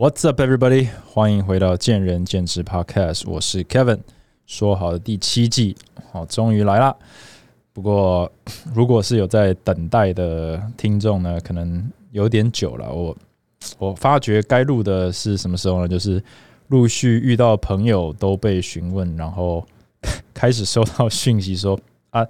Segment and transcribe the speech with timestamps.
[0.00, 0.88] What's up, everybody？
[1.12, 3.98] 欢迎回到见仁见智 Podcast，我是 Kevin。
[4.46, 5.76] 说好的第七季，
[6.10, 6.96] 好，终于来啦。
[7.74, 8.32] 不过，
[8.74, 12.90] 如果是有在等待的听众呢，可能有点久了。
[12.90, 13.14] 我
[13.76, 15.86] 我发觉该录的是什么时候呢？
[15.86, 16.24] 就是
[16.68, 19.62] 陆续遇到朋友都被询问，然后
[20.32, 21.78] 开始收到讯息说
[22.08, 22.26] 啊，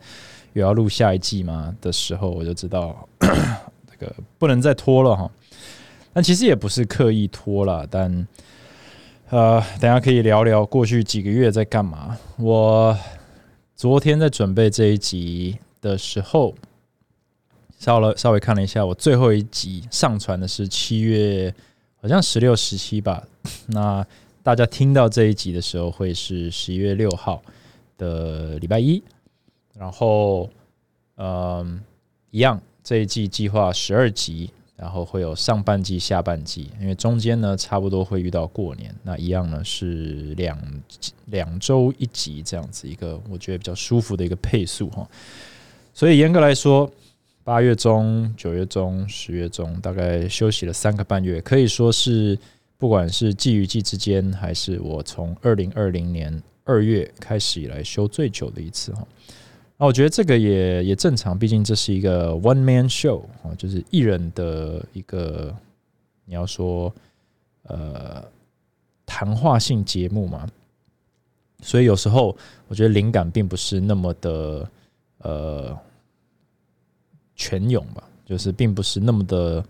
[0.55, 3.09] 有要录下一季吗的时候，我就知道
[3.87, 5.31] 这个不能再拖了哈。
[6.13, 8.27] 但其实也不是刻意拖了，但
[9.31, 12.19] 呃，等下可以聊聊过去几个月在干嘛。
[12.37, 12.99] 我
[13.77, 16.55] 昨天在准备这一集的时候，
[17.79, 21.55] 稍了稍微看了一下，我最后一集上传的是七月，
[22.03, 23.23] 好像十六、十七吧。
[23.69, 24.05] 那
[24.43, 27.41] 大家听到这一集的时候，会是十一月六号
[27.97, 29.01] 的礼拜一。
[29.79, 30.51] 然后，
[31.17, 31.81] 嗯，
[32.31, 34.51] 一样，这一季计划十二集。
[34.81, 40.59] 然后会有上半季、下半季，因为中间呢差不多会遇到过年，那一样呢是两
[41.27, 45.07] 两周一集这样子一个我觉得比较舒服的一个配速哈。
[45.93, 46.91] 所以严格来说，
[47.45, 52.39] 八月中、九月中、十月中大概休息了三个半月，可以说是
[52.79, 59.07] 不管是季与季之间，还是我从二零二零年二月开始以来休最久的一次哈。
[59.81, 65.57] 那我觉得这个也也正常，毕竟这是一个 one man show 啊，就是艺人的一个
[66.27, 66.93] 你要说
[67.63, 68.23] 呃
[69.07, 70.47] 谈话性节目嘛，
[71.63, 72.37] 所以有时候
[72.69, 74.71] 我觉得灵感并不是那么的
[75.21, 75.79] 呃
[77.35, 79.65] 全涌吧，就是并不是那么的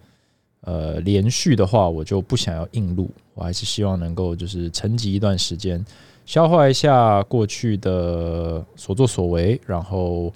[0.63, 3.09] 呃连续的话，我就不想要硬录，
[3.41, 5.83] 我还是希望能够就是沉寂一段时间。
[6.27, 10.31] 消化一下过去的所作所为，然后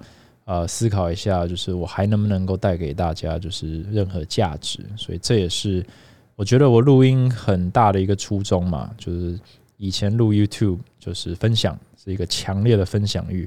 [0.46, 4.80] 呃思考一下，就是我还能不能够带给大家就是任何价值。
[4.96, 5.84] 所以这也是
[6.34, 9.39] 我觉得我录音很大的一个初衷嘛，就是
[9.77, 13.46] 以前录 YouTube 就是分享是一个强烈的分享欲，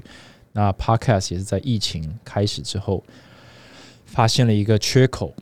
[0.52, 3.02] 那 Podcast 也是在疫情开始之后
[4.06, 5.34] 发现了一个缺口，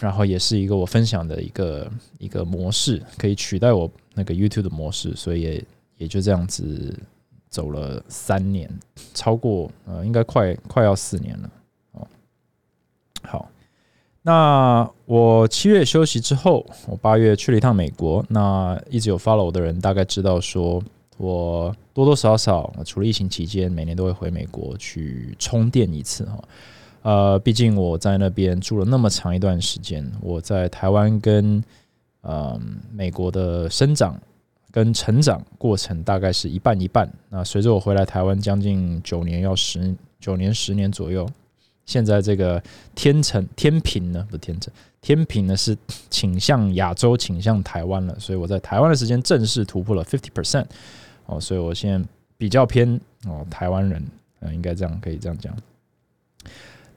[0.00, 5.64] 然后也是一个我分享的一个一个模式，可以取代我那个 YouTube 的模式，所以也。
[5.96, 6.92] 也就这样子
[7.48, 8.68] 走了三年，
[9.14, 11.50] 超过呃，应该快快要四年了
[11.92, 12.06] 哦。
[13.22, 13.48] 好，
[14.20, 18.26] 那我七月休息之后，我八月去了一趟美国。
[18.28, 20.82] 那一直有 follow 我的人大概知道，说
[21.16, 26.42] 我多多少少除了疫情期间，每年都会回美国去充电一次哈。
[27.04, 31.62] 呃，毕竟我在那边住了那么长一段时间，我在台湾跟
[32.22, 32.60] 呃
[32.92, 34.20] 美国的生长。
[34.72, 37.08] 跟成长过程大概是一半一半。
[37.28, 41.30] 那随着我回来台湾将近九年，要十九年十年左右。
[41.86, 42.60] 现在这个
[42.92, 45.78] 天成天平呢，不是天成天平呢，是
[46.10, 48.18] 倾向亚洲，倾向台湾了。
[48.18, 50.66] 所以我在台湾的时间正式突破了 fifty percent
[51.26, 52.04] 哦，所以我现在
[52.36, 54.04] 比较偏哦台湾人，
[54.40, 55.56] 嗯，应该这样可以这样讲。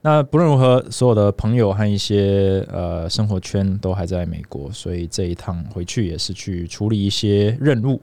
[0.01, 8.01] 那不论如何，所有的朋友和一些呃生活圈都还在美国，所以这一趟回去也是去处理一些任务。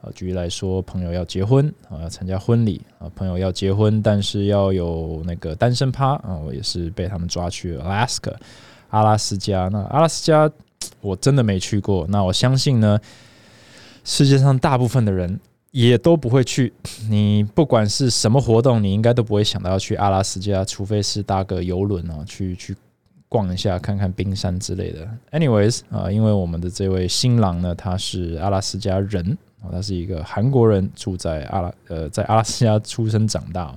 [0.00, 8.34] 呃，举例来说，朋友要结婚啊，要参加婚礼啊，朋友要结婚，但是要有那个单身趴啊，我也是被他们抓去 Alaska
[8.90, 9.68] 阿拉斯加。
[9.68, 10.50] 那阿拉斯加
[11.00, 12.98] 我真的没去过，那我相信呢，
[14.02, 15.38] 世界上大部分的人。
[15.74, 16.72] 也都不会去。
[17.10, 22.76] 你不管是什么活动，你应该都不会想到要去阿拉斯加，除非是搭个游轮哦，去去
[23.28, 25.08] 逛一下，看看冰山之类的。
[25.32, 33.74] Anyways 啊，因为我们的这位新郎呢，他是阿拉斯加人啊，他是一个韩国人，住在阿拉呃，在阿拉斯加出生长大，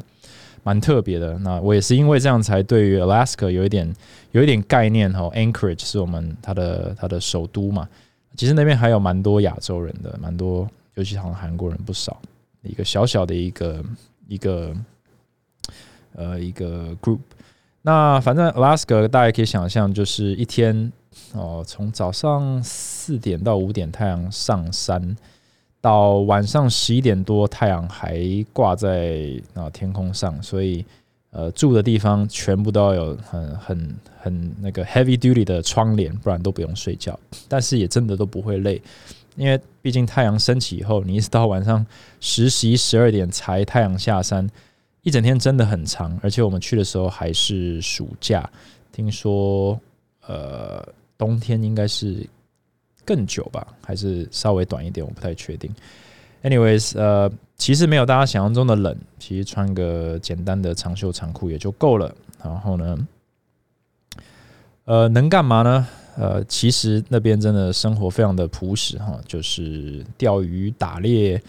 [0.61, 1.35] 蛮特别的。
[1.39, 3.91] 那我也是因为这样才对于 Alaska 有一点
[4.33, 5.31] 有一点概念哈。
[5.33, 7.89] Anchorage 是我们它的它的首都嘛，
[8.35, 10.69] 其实那边还有蛮多亚洲人的，蛮多。
[10.97, 12.19] 尤其好像韩国人不少，
[12.63, 13.85] 一个小小的一个
[14.27, 14.75] 一个
[16.13, 17.19] 呃一个 group。
[17.83, 20.91] 那反正 Alaska 大家可以想象，就是一天
[21.33, 25.15] 哦，从早上四点到五点太阳上山，
[25.79, 28.19] 到晚上十一点多太阳还
[28.51, 30.83] 挂在啊天空上，所以
[31.29, 37.17] 呃住的地方全部都要有很很很那个 heavy duty 的窗帘，不然都不用睡觉。
[37.47, 38.81] 但是也真的都不会累。
[39.37, 41.85] 因为毕竟太阳升起以后，你一直到晚上
[42.19, 44.49] 十十一十二点才太阳下山，
[45.03, 46.19] 一整天真的很长。
[46.23, 48.49] 而且我们去的时候还是暑假，
[48.91, 49.79] 听说
[50.25, 50.83] 呃
[51.17, 52.27] 冬天应该是
[53.05, 55.73] 更久吧，还是稍微短一点，我不太确定。
[56.43, 62.13] Anyways，呃，其实没有大家想象中的冷，其实穿个简单的长袖长裤也就够了。
[62.43, 63.07] 然后呢，
[64.85, 65.87] 呃，能干嘛呢？
[66.17, 71.39] 呃，其实那边真的生活非常的朴实哈，就是钓鱼、打猎、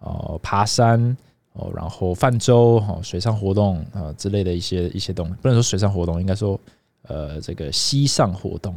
[0.00, 1.16] 哦爬山
[1.54, 6.60] 哦，然后泛舟哈、水上活动啊之类的一些一些东西，不能说水上活动，应该说
[7.08, 8.76] 呃这个溪上活动。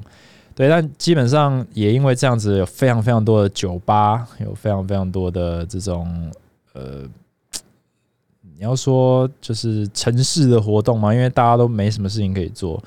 [0.55, 6.31] 对，但基本上也因为这样子，有非常非常多的酒吧，有非常非常多的这种
[6.73, 7.01] 呃，
[8.41, 12.81] 你要说就是城市的活动嘛，因为大家都没什么事情可以做，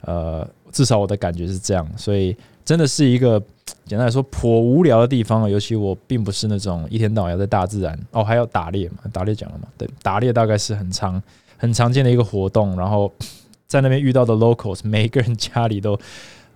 [0.00, 3.42] 呃，至少我的感觉是这样，所以真的是一个
[3.86, 5.48] 简单来说颇无聊的地方。
[5.48, 11.22] 尤其我并不是那种一天到晚要在大自然哦，还要打猎嘛，打猎讲了嘛，对，打猎大概是很常
[11.56, 13.10] 很常见的一个活动，然后
[13.66, 15.98] 在那边遇到的 locals，每个人家里都。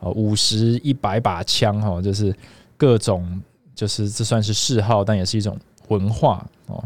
[0.01, 2.33] 哦，五十一百把枪哈，就是
[2.77, 3.43] 各种，
[3.75, 6.81] 就是这算是嗜好，但也是一种文化哦。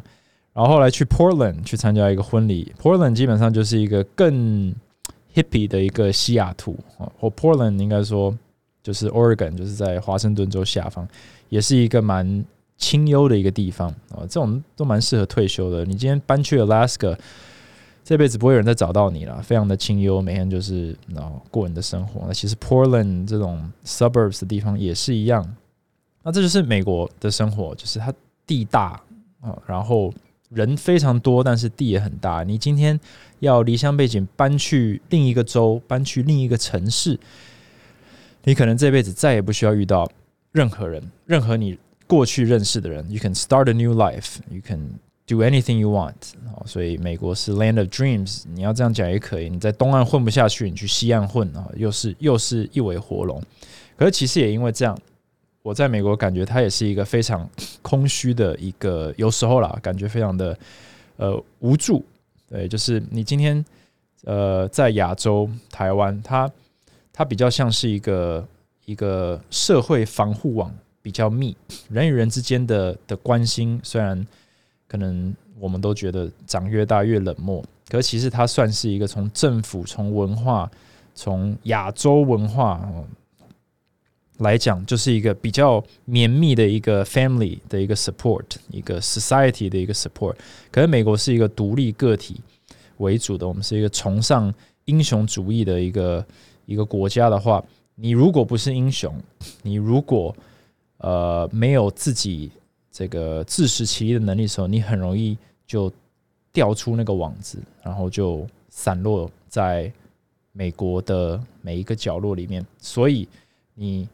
[0.55, 4.75] 然后后来去 Portland 去参加一个婚礼，Portland 基本上就是一个更
[5.35, 8.37] hippy 的一个西雅图哦，或 Portland 应该说
[8.83, 11.07] 就是 Oregon，就是在华盛顿州下方，
[11.49, 12.45] 也是一个蛮
[12.77, 14.21] 清幽的一个地方啊。
[14.23, 15.85] 这种都蛮适合退休的。
[15.85, 17.19] 你今天搬去 Alaska。
[18.05, 22.25] 这辈子不会有人再找到你了，非常的清幽，每天就是然后过你的生活。
[22.27, 25.57] 那其实 Portland 这种 suburbs 的地方也是一样。
[26.25, 28.13] 那这就是美国的生活，就是它
[28.45, 29.01] 地大
[29.41, 30.13] 啊，然后
[30.49, 32.43] 人非常多，但是地也很大。
[32.43, 32.99] 你今天
[33.43, 37.19] 要离乡背景搬去另一个州，搬去另一个城市，
[38.45, 40.11] 你可能这辈子再也不需要遇到
[40.53, 43.05] 任何人，任何你过去认识的人。
[43.11, 44.37] You can start a new life.
[44.49, 46.15] You can Do anything you want，
[46.67, 49.49] 所以美国是 Land of Dreams，你要这样讲也可以。
[49.49, 53.41] 你在东岸混不下去，你去西岸混啊，又是又是一尾活龙。
[53.97, 54.99] 可是其实也因为这样，
[55.63, 57.49] 我在美国感觉它也是一个非常
[57.83, 60.59] 空虚的一个，有时候啦，感觉非常的
[61.17, 62.05] 呃无助。
[62.53, 63.65] 对，就是你今天
[64.25, 66.49] 呃在亚洲台湾，它
[67.13, 68.47] 它比较像是一个
[68.85, 70.71] 一个社会防护网
[71.01, 71.57] 比较密，
[71.89, 74.27] 人与人之间的的关心虽然。
[74.89, 80.71] 可能我们都觉得长越大越冷漠，可其实它算是一个从政府、从文化、
[81.15, 82.87] 从亚洲文化
[84.39, 90.35] 来讲，就是一个比较绵密的一个 family 的一个 support，一个 society 的一个 support。
[90.71, 92.41] 可是美国是一个独立个体
[92.99, 94.53] 为主的，我们是一个崇尚
[94.87, 96.27] 英雄主义的一个
[96.67, 97.65] 一个国家的话，
[97.95, 99.15] 你如果不是英雄，
[99.63, 100.35] 你如果
[100.99, 102.51] 呃没有自己。
[102.95, 105.35] 这个自食其力的能力的时候，你很容易
[105.67, 105.91] 就
[106.53, 109.91] 掉出那个网子，然后就散落在
[110.53, 112.63] 美国的每一个角落里面。
[112.77, 113.27] 所以，
[113.75, 114.07] 你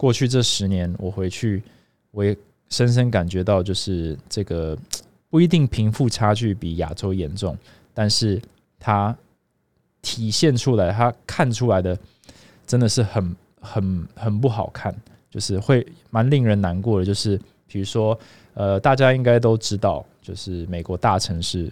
[0.00, 1.62] 过去这十年，我回去，
[2.10, 2.34] 我也
[2.70, 4.74] 深深感觉到，就是这个
[5.28, 7.54] 不一定贫富差距比亚洲严重，
[7.92, 8.40] 但是
[8.78, 9.14] 它
[10.00, 11.98] 体现出来，它看出来的
[12.66, 14.94] 真的是很很很不好看，
[15.30, 17.38] 就是会蛮令人难过的，就是。
[17.72, 18.18] 比如说，
[18.54, 21.70] 呃，大家应该都知道，就是美国大城市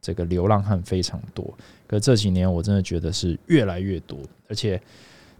[0.00, 1.56] 这个流浪汉非常多。
[1.86, 4.18] 可这几年，我真的觉得是越来越多，
[4.48, 4.82] 而且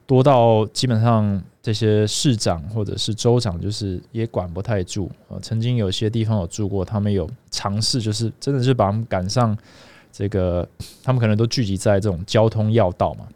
[0.06, 5.11] 多到基本上这些市长或者是州长，就是也管不太住。
[5.29, 9.56] 呃，曾经有些地方有住过，他们有尝试，就是真的是把他们赶上
[10.12, 10.69] 这个，
[11.03, 13.26] 他们可能都聚集在这种交通要道嘛，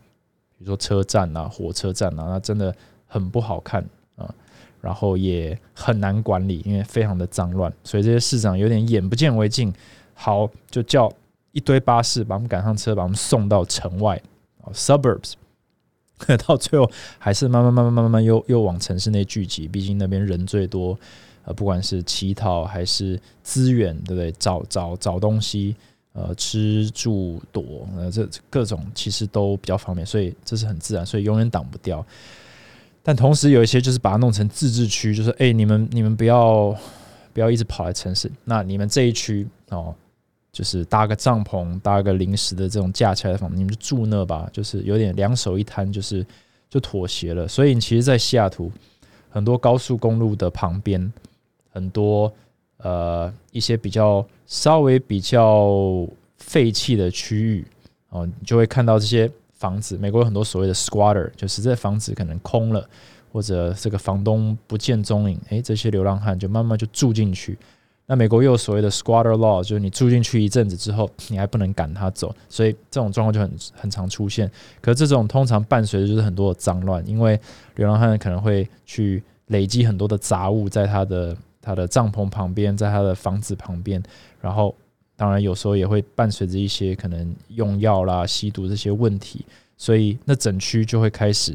[0.58, 2.74] 比如说车站啊、火车站啊，那真的
[3.06, 3.84] 很不好看
[4.16, 4.32] 啊。
[4.80, 9.70] 然后也很难管理，因为非常的脏乱，所以这些市长有点眼不见为净。
[10.14, 11.12] 好，就叫
[11.52, 14.18] 一堆巴士把我们赶上车，把我们送到城外
[14.62, 15.34] 啊，suburbs。
[16.46, 20.98] 到最后还是慢慢慢慢慢慢又又往城市内聚集，毕竟那边人最多。
[21.42, 24.30] 呃，不管是乞讨还是资源，对不对？
[24.32, 25.74] 找找找东西，
[26.12, 32.04] 呃，吃住躲，呃，这各种其实都比较方便，所以这是很自然，所以永远挡不掉。
[33.02, 36.76] 但同时有一些就是把它弄成自治区，就是哎，你们你们不要
[37.32, 39.94] 不要一直跑来城市，那你们这一区哦，
[40.52, 46.24] 就是搭个帐篷，搭个临时的这种架起来的房子，你们就住那吧，就是有点两手一摊，就是
[46.68, 47.46] 就妥协了。
[47.48, 48.70] 所以其实，在西雅图
[49.30, 51.12] 很多高速公路的旁边，
[51.72, 52.32] 很多
[52.78, 56.06] 呃一些比较稍微比较
[56.38, 57.66] 废弃的区域
[58.08, 59.30] 哦，你就会看到这些。
[59.60, 62.88] 房子，美国有很多所谓的 squatter，就是这房子可能空了，
[63.30, 67.58] 或者这个房东不见踪影，诶，这些流浪汉就慢慢就住进去。
[68.10, 74.50] 那美国又有所谓的 squatter law，就是你住进去一阵子之后，你还不能赶他走，所以这种状况就很很常出现。
[74.80, 77.38] 可这种通常伴随的就是很多的脏乱，因为
[77.76, 84.02] 流浪汉可能会去累积很多的杂物在他的他的帐篷旁边，在他的房子旁边，
[84.40, 84.74] 然后。
[85.16, 89.44] 当然，有时候也会伴随着一些可能用药啦、吸毒这些问题，
[89.76, 91.54] 所以那整区就会开始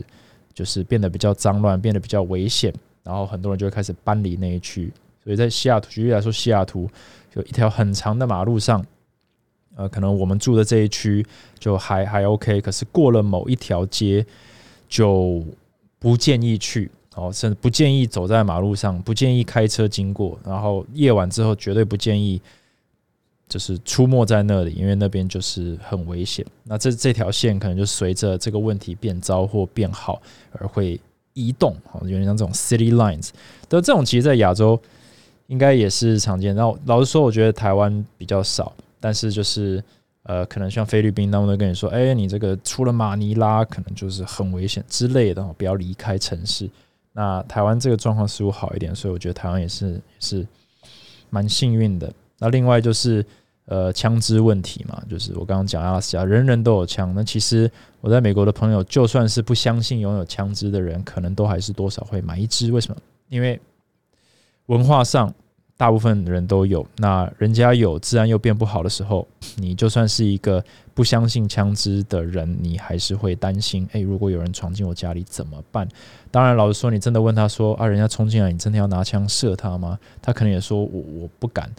[0.53, 2.71] 就是变得比较脏乱，变得比较危险，
[3.01, 4.93] 然后很多人就会开始搬离那一区。
[5.25, 6.87] 所以在西雅图，举例来说，西雅图
[7.33, 8.85] 有一条很长的马路上，
[9.75, 11.25] 呃，可能我们住的这一区
[11.57, 14.23] 就还还 OK，可是过了某一条街
[14.87, 15.43] 就
[15.97, 22.39] 不建议去哦，甚至不建议走在马路上，不建议开车经过，然后夜晚之后绝对不建议
[23.49, 26.45] 就是出没在那里，因为那边就是很危险。
[26.65, 31.01] 那这这条线可能就随着这个问题变糟或变好而会
[31.33, 33.31] 移动，哦，有点像这种 city lines。
[33.67, 34.79] 但这种其实，在亚洲。
[35.47, 39.83] 应该也是常见，然后老实说，我觉得台湾比较少，但是就是
[40.23, 46.69] 呃，可能像菲律宾，他们都跟你说，哎，你这个出了马尼拉，可能就是很危险之类的，不要离开城市。
[47.13, 50.45] 那台湾这个状况似乎好一点，所以我觉得台湾也是是
[51.29, 52.11] 蛮幸运的。
[52.39, 53.25] 那另外就是
[53.67, 57.71] 呃，枪支问题嘛，就是我刚刚讲阿拉斯加人人都有枪，那其实
[58.01, 62.71] 我在美国的朋友，就算是不相信拥有枪支的人，可能都还是多少会买一支。
[62.71, 62.99] 为什么？
[63.29, 63.59] 因为
[64.67, 65.33] 文化上，
[65.77, 66.85] 大部分人都有。
[66.97, 75.87] 那人家有，治安又变不好的时候，你就算是一个不相信枪支的人，你还是会担心：诶，如果有人闯进我家里怎么办？
[76.31, 81.69] 当然，老实说，你真的问他说：“啊，人家冲进来，你真的要拿枪射他吗？”他可能也说：“我我不敢。”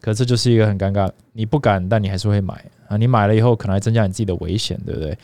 [0.00, 2.96] 可这就是一个很尴尬，你不敢，但你还是会买啊！
[2.96, 5.18] 你买了以后，可能还增加你自己的危险，对不对？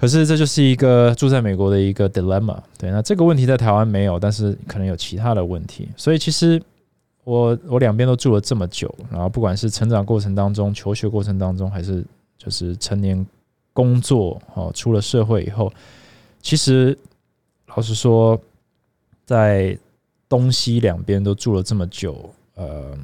[0.00, 5.88] 可是这就是一个住在美国的一个 dilemma，对，那这个问题在台湾没有，但是可能有其他的问题。
[5.96, 6.62] 所以其实
[7.24, 12.04] 我我两边都住了这么久，然后不管是成长过程当中、求学过程当中，还是
[12.36, 13.26] 就是成年
[13.72, 15.72] 工作哦，出了社会以后，
[16.40, 16.96] 其实
[17.66, 18.40] 老实说，
[19.26, 19.76] 在
[20.28, 22.96] 东西两边都住了这么久，呃，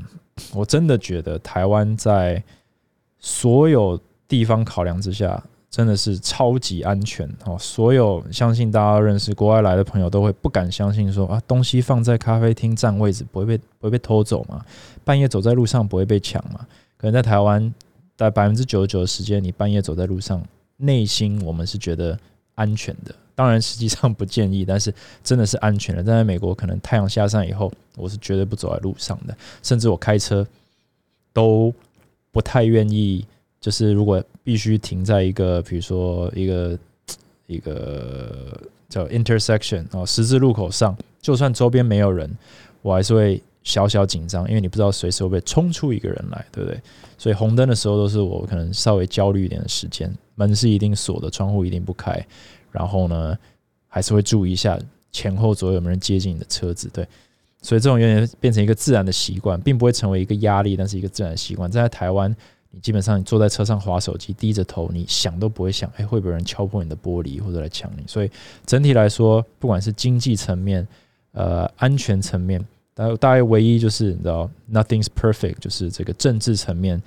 [0.54, 2.40] 我真的觉得台湾在
[3.18, 3.98] 所有
[4.28, 5.42] 地方考量之下。
[5.75, 7.59] 真的是超级安全哦！
[7.59, 14.64] 所有相信大家认识国外来的朋友都会不敢相信说啊，东西放在咖啡厅占位置不会被不会被偷走吗？
[15.02, 16.64] 半夜走在路上不会被抢吗？
[16.97, 17.75] 可能在台湾，
[18.16, 20.40] 在百分之九十九的时间，你半夜走在路上，
[20.76, 22.16] 内心我们是觉得
[22.54, 23.12] 安全的。
[23.35, 26.04] 当然，实际上不建议，但是真的是安全的。
[26.04, 30.47] 但在美国，可能太阳下山以后，我是绝对不走在路上的，甚至我开车
[31.33, 31.75] 都
[32.31, 33.26] 不太愿意。
[33.64, 36.78] 就是如果必须停在一个，比如说一个
[37.47, 42.30] 一个叫 intersection 哦十字路口上，就算周边没有人，
[42.83, 46.78] 我还是会小小紧张，因为你不知道随时会不会冲出一个人来，对不对？
[47.16, 52.23] 所以红灯的时候都是我可能稍微焦虑一点的时间，门是一定锁的，窗户一定不开，
[52.71, 53.35] 然后呢
[53.88, 54.78] 还是会注意一下
[55.11, 57.09] 前后左右有没有人接近你的车子，对。
[57.62, 61.71] 所以这种有点变成一个自然的习惯，并不会成为一个压力，但是一个自然习惯。
[61.71, 62.37] 在台湾。
[62.75, 68.02] 你基本上你坐在车上划手机，低着头，你想都不会想，哎，会不会有人敲破你的玻璃或者来抢你？
[68.07, 68.31] 所以
[68.66, 70.87] 整体来说，不管是经济层面、
[71.33, 72.61] 呃安全层面，
[72.95, 77.00] 大大概唯一就是你知道，nothing's perfect，就是这个政治层面。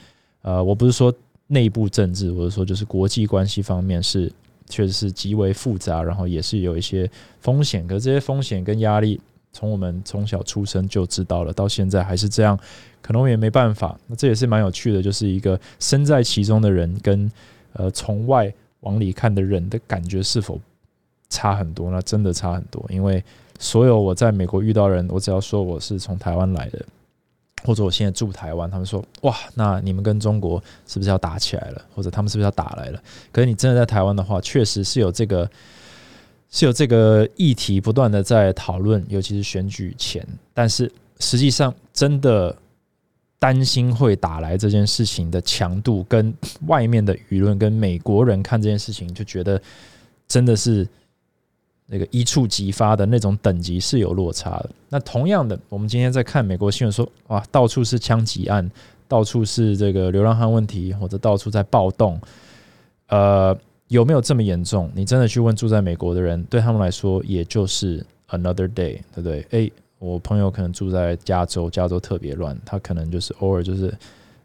[0.44, 1.14] 呃，我不是说
[1.48, 4.32] 内部政治，我是说就是国际关系方面是
[4.70, 7.10] 确实是极为复杂，然后也是有一些
[7.42, 7.86] 风险。
[7.88, 9.20] 可这些风险跟压力，
[9.54, 12.58] 从我们从小出生就知道了，到现在还是这样。
[13.01, 17.32] 可能我也没办法，那这也是蛮有趣的，就是一个身在其中的人跟
[17.74, 20.60] 呃从外往里看的人的感觉是否
[21.30, 21.89] 差很多？
[21.89, 23.24] 那真的差很多，因为
[23.60, 26.86] 所有我在美国遇到人，我只要说我是从台湾来的，
[27.63, 31.82] 或者我现在住台湾，他们说哇，那你们跟中国是不是要打起来了？
[31.96, 33.01] 或者他们是不是要打来了？
[33.32, 35.50] 可是你真的在台湾的话，确实是有这个
[36.50, 42.56] 是有这个议题不断的在讨论，尤其是选举前，但是实际上真的。
[43.39, 46.34] 担心会打来这件事情的强度，跟
[46.66, 49.62] 外面的舆论跟美国人看这件事情，就觉得
[50.27, 50.88] 真的是
[51.86, 54.72] 那个一触即发的那种等级是有落差的。
[54.89, 58.68] 那同样的，我们今天在看美国新闻说，哇，到处是枪击案，
[59.08, 62.20] 到处是这个流浪汉问题，或者到处在暴动，
[63.10, 63.56] 呃，
[63.88, 64.91] 有没有这么严重？
[64.94, 69.46] 你真的去问住在美国的人，对他们来说，也就是 another day，对不对？
[69.51, 69.72] 诶。
[70.00, 73.91] 我朋友可能住在加州，加州特别乱，他可能就是偶尔就是，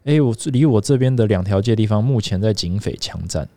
[0.03, 3.47] 哎，我离我这边的两条街地方目前在警匪枪战，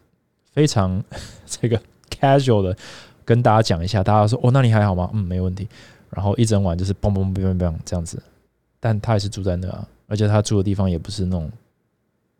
[0.52, 1.02] 非常
[1.48, 2.76] 这个 casual 的
[3.24, 5.08] 跟大家讲一下，大家说哦，那你还好吗？
[5.14, 5.66] 嗯，没问题。
[6.10, 8.22] 然后一整晚就是嘣嘣嘣嘣嘣这样子，
[8.78, 11.50] 但他也是住在那啊，而且他住的地方也不是那种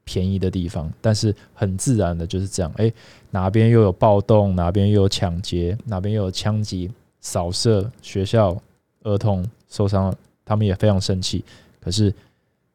[0.07, 2.91] 便宜的地方，但是很自然的就是这样，哎，
[3.31, 8.57] 哪边又有暴动，哪边又有抢劫，哪边又有枪击、扫射学校。
[9.03, 10.13] 儿童受伤，
[10.45, 11.45] 他们也非常生气。
[11.81, 12.13] 可是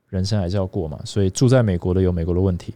[0.07, 2.73] 人生还是要过嘛，所以住在美国的有美国的问题，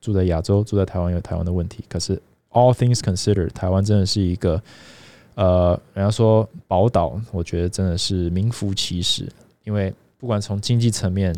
[0.00, 1.84] 住在亚洲、住在台湾有台湾的问题。
[1.86, 2.16] 可是
[2.52, 4.58] all things considered，台湾真的是一个
[5.34, 9.30] 呃，人家说宝岛，我觉得真的是名副其实。
[9.64, 11.34] 因为不管从经济层面，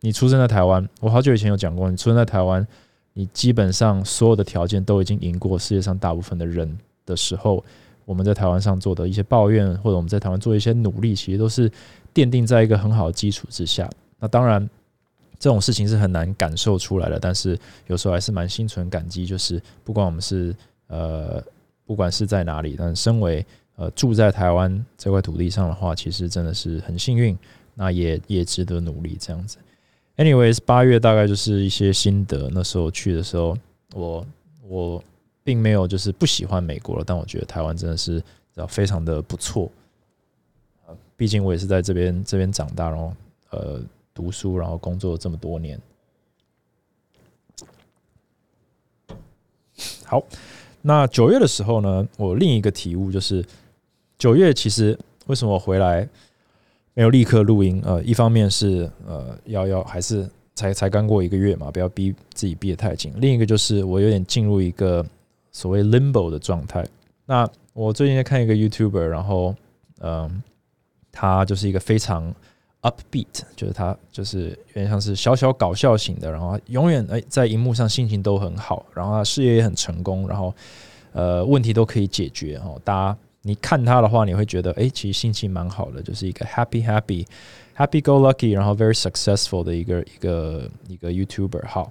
[0.00, 2.66] 你出生在台湾，我好久以前有讲过，你出生在台湾，
[3.12, 7.64] 你基本上所有的条件都已经赢过世界上大部分的人的时候，
[8.04, 11.70] 我们在台湾上做的一些抱怨，或者我们在台湾做一些努力，其实都是
[12.14, 13.88] 奠定在一个很好的基础之下。
[14.18, 14.68] 那当然。
[15.38, 19.24] 这种事情是很难感受出来的，但是有时候还是蛮心存感激。
[19.24, 20.54] 就是不管我们是
[20.88, 21.42] 呃，
[21.86, 23.42] 不管是在哪里，但身为
[23.76, 27.34] 呃住在台湾这块土地上的话，其实真的是很幸运，
[27.74, 29.56] 那也也值得努力这样子。
[30.20, 32.50] Anyways，八月大概就是一些心得。
[32.52, 33.56] 那时候去的时候，
[33.94, 34.26] 我
[34.68, 35.02] 我
[35.42, 38.22] 并没有就是不喜欢美国了，但我觉得台湾真的是
[38.68, 39.70] 非常的不错。
[41.16, 43.14] 毕竟我也是在这边这边长大，然后
[43.50, 43.80] 呃。
[44.12, 45.80] 读书，然后工作这么多年。
[50.04, 50.22] 好，
[50.82, 53.42] 那九月的时候呢，我另一个体悟就是，
[54.18, 56.06] 九月其实为什么回来
[57.00, 57.80] 没有立刻录音？
[57.82, 63.10] 呃，一方面是呃要要还是才才刚过一个月嘛，不要逼自己逼得太紧。
[63.16, 65.02] 另一个就是我有点进入一个
[65.50, 66.86] 所谓 limbo 的状态。
[67.24, 69.54] 那我最近在看一个 YouTuber，然后
[70.00, 70.42] 嗯，
[71.10, 72.34] 他就是一个非常。
[72.82, 80.54] Upbeat 就是他，就是有点像是小小搞笑型的，然后永远诶在荧幕上心情都很好，然后他事业也很成功，然后
[81.12, 82.80] 呃问题都可以解决哦。
[82.82, 87.26] 大家你看他的话，你会觉得诶其实心情蛮好的，就是一个 happy happy
[87.76, 91.66] happy go lucky，然后 very successful 的一个一个一个 YouTuber。
[91.66, 91.90] 好，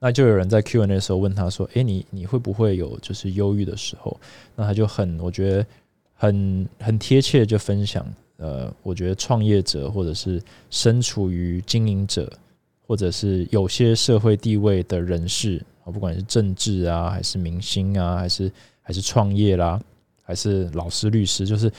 [0.00, 4.18] 那就有人在 Q&A 的时候问他说：“诶，你你会不会有就是忧郁的时候？”
[4.56, 5.66] 那他就很我觉得
[6.14, 8.04] 很很贴切就分享。
[8.38, 12.28] 呃，我觉得创业者或者是身处于经营者，
[12.84, 18.50] 或者是有些社会地位的人士啊，不管是政治啊，还是明星啊，还是
[18.82, 19.80] 还是创业啦，
[20.24, 21.70] 还是老师、律师，就是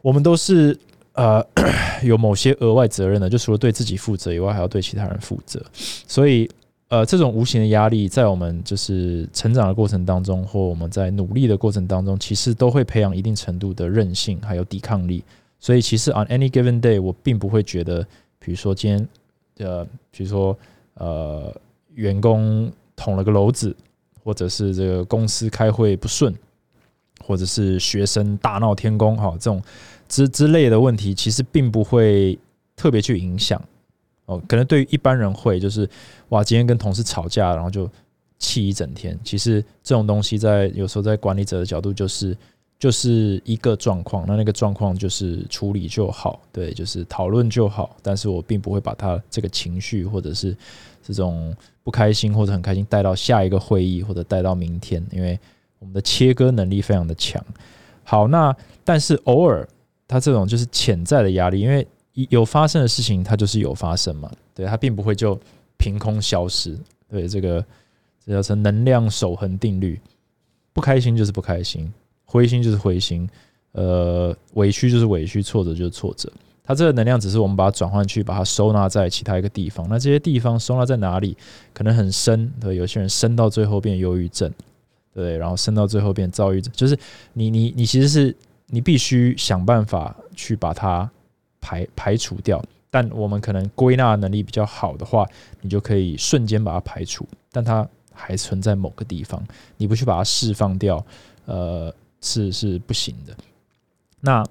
[0.00, 0.74] 我们都是
[1.12, 1.44] 呃
[2.02, 5.62] 有某些额外责任的，就除了对自己负责以外，还要对其他人负责，
[6.08, 6.50] 所以。
[6.88, 15.24] 呃，这种无形的压力，在我们就是成长的过程当中，或我们在努力的过程当中，其实都会培养一定程度的韧性，还有抵抗力。
[15.58, 18.06] 所以，其实 on any given day，我并不会觉得，
[18.38, 20.56] 比如说今天，呃，比如说
[20.94, 21.52] 呃，
[21.94, 23.74] 员工捅了个篓子，
[24.22, 26.32] 或者是这个公司开会不顺，
[27.26, 29.62] 或者是学生大闹天宫，哈，这种
[30.08, 32.38] 之之类的问题，其实并不会
[32.76, 33.60] 特别去影响。
[34.26, 35.88] 哦，可能对于一般人会就是，
[36.30, 37.90] 哇，今天跟同事吵架，然后就
[38.38, 39.18] 气一整天。
[39.22, 42.36] 其实这种东西在有时候在管理者的角度就是
[42.78, 47.96] 就是一个状况，那那个状况就是处理就好，对，就是讨论就好。
[48.02, 50.56] 但是我并不会把他这个情绪或者是
[51.02, 55.38] 这种不开心或者很开心带到下一个会议或者带到明天，因为
[55.84, 57.44] 我们的切割能力非常的强。
[58.02, 59.68] 好，那但是偶尔
[60.08, 61.86] 它这种就是潜在的压力，因为。
[62.30, 64.30] 有发生的事情，它就是有发生嘛？
[64.54, 65.36] 对，它并不会就
[65.76, 66.78] 凭空消失。
[67.08, 67.60] 对，这个
[68.24, 70.00] 这叫成能量守恒定律。
[70.72, 71.92] 不开心就是不开心，
[72.24, 73.28] 灰心就是灰心，
[73.72, 76.32] 呃，委屈就是委屈，挫折就是挫折。
[76.62, 79.84] 它这个能量只是我们把它转换去，把它收纳在其他一个地方。
[79.88, 81.36] 那这些地方收纳在哪里？
[81.72, 82.48] 可能很深。
[82.60, 84.48] 对，有些人深到最后变忧郁症，
[85.14, 86.70] 对，然后升到最后变躁郁症。
[86.76, 86.98] 就是
[87.32, 91.08] 你你你其实是你必须想办法去把它。
[91.66, 95.26] 排排除掉，但我们可能归纳能力比较好的话，
[95.62, 99.42] 你就可以瞬间把它排除，但它还存在某个地方，
[99.78, 101.02] 你不去把它释放掉，
[101.46, 103.34] 呃，是是不行的。
[104.20, 104.44] 那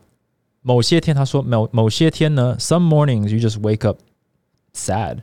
[0.63, 3.99] 某些天，他说某某些天呢，some mornings you just wake up
[4.73, 5.17] sad，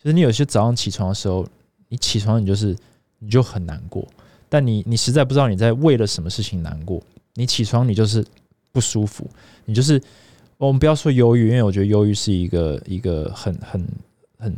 [0.00, 1.46] 就是你有些早上起床的时候，
[1.86, 2.76] 你起床你就是
[3.20, 4.04] 你就很难过，
[4.48, 7.02] 但你你实在不知道你在为了什么事情难过，
[7.34, 8.24] 你起床你就是
[8.72, 9.28] 不舒服，
[9.64, 10.00] 你就是。
[10.58, 13.86] 我们不要说忧郁，因为我觉得忧郁是一个一个很很
[14.38, 14.56] 很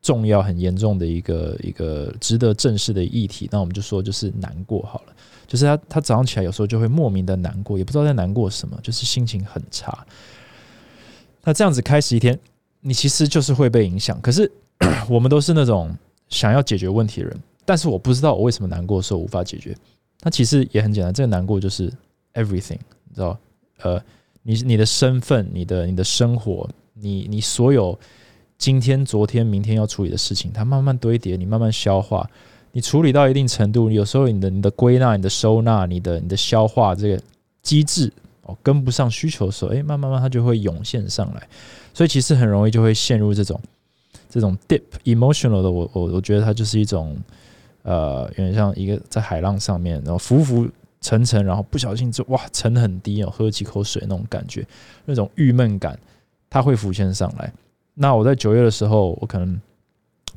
[0.00, 3.46] 重要、很严重的一个一个值得正视的议题。
[3.52, 5.12] 那我们就说，就是难过好了。
[5.46, 10.06] 就是他他早上起来有时候就会莫名的难过，也不知道在难过什么，就是心情很差。
[11.42, 12.40] 那这样子开始一天，
[12.80, 14.18] 你其实就是会被影响。
[14.22, 14.50] 可是
[15.10, 15.94] 我们都是那种
[16.30, 19.76] 想要解决问题的人，但是我不知道我为什么难过的时候无法解决。
[20.22, 21.92] 那其实也很简单，这个难过就是
[22.34, 23.38] everything，你知道？
[23.82, 24.02] 呃。
[24.46, 27.98] 你你的身份，你的你的生活，你你所有
[28.58, 32.28] 今天、昨天、明天要处理的事情，它慢慢堆叠，你慢慢消化。
[32.72, 37.22] 你处理到一定程度，有时候你的你的归纳、你的收纳、你的你的消化这个
[37.62, 41.48] 机制哦，跟不上需求的时候，诶，慢慢慢它就会涌现上来。
[41.94, 43.58] 所以其实很容易就会陷入这种
[44.28, 45.70] 这种 deep emotional 的。
[45.70, 47.16] 我我我觉得它就是一种
[47.84, 50.68] 呃，有点像一个在海浪上面，然后浮浮
[51.00, 54.66] 沉沉，然后不小心就哇沉很低哦，喝几口水那种感觉，
[55.04, 55.98] 那种郁闷感，
[56.50, 57.52] 它会浮现上来。
[57.94, 59.60] 那我在九月的时候，我可能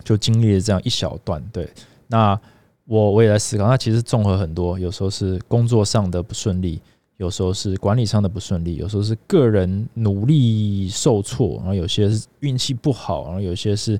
[0.03, 1.67] 就经历了这样一小段，对，
[2.07, 2.39] 那
[2.85, 6.79] 我我也在思考，那其实综合很多，有时候是工作上的不顺利。
[7.17, 13.99] 有时候是管理上的不顺利，有时候是个人努力受挫，然后有些是运气不好，然后有些是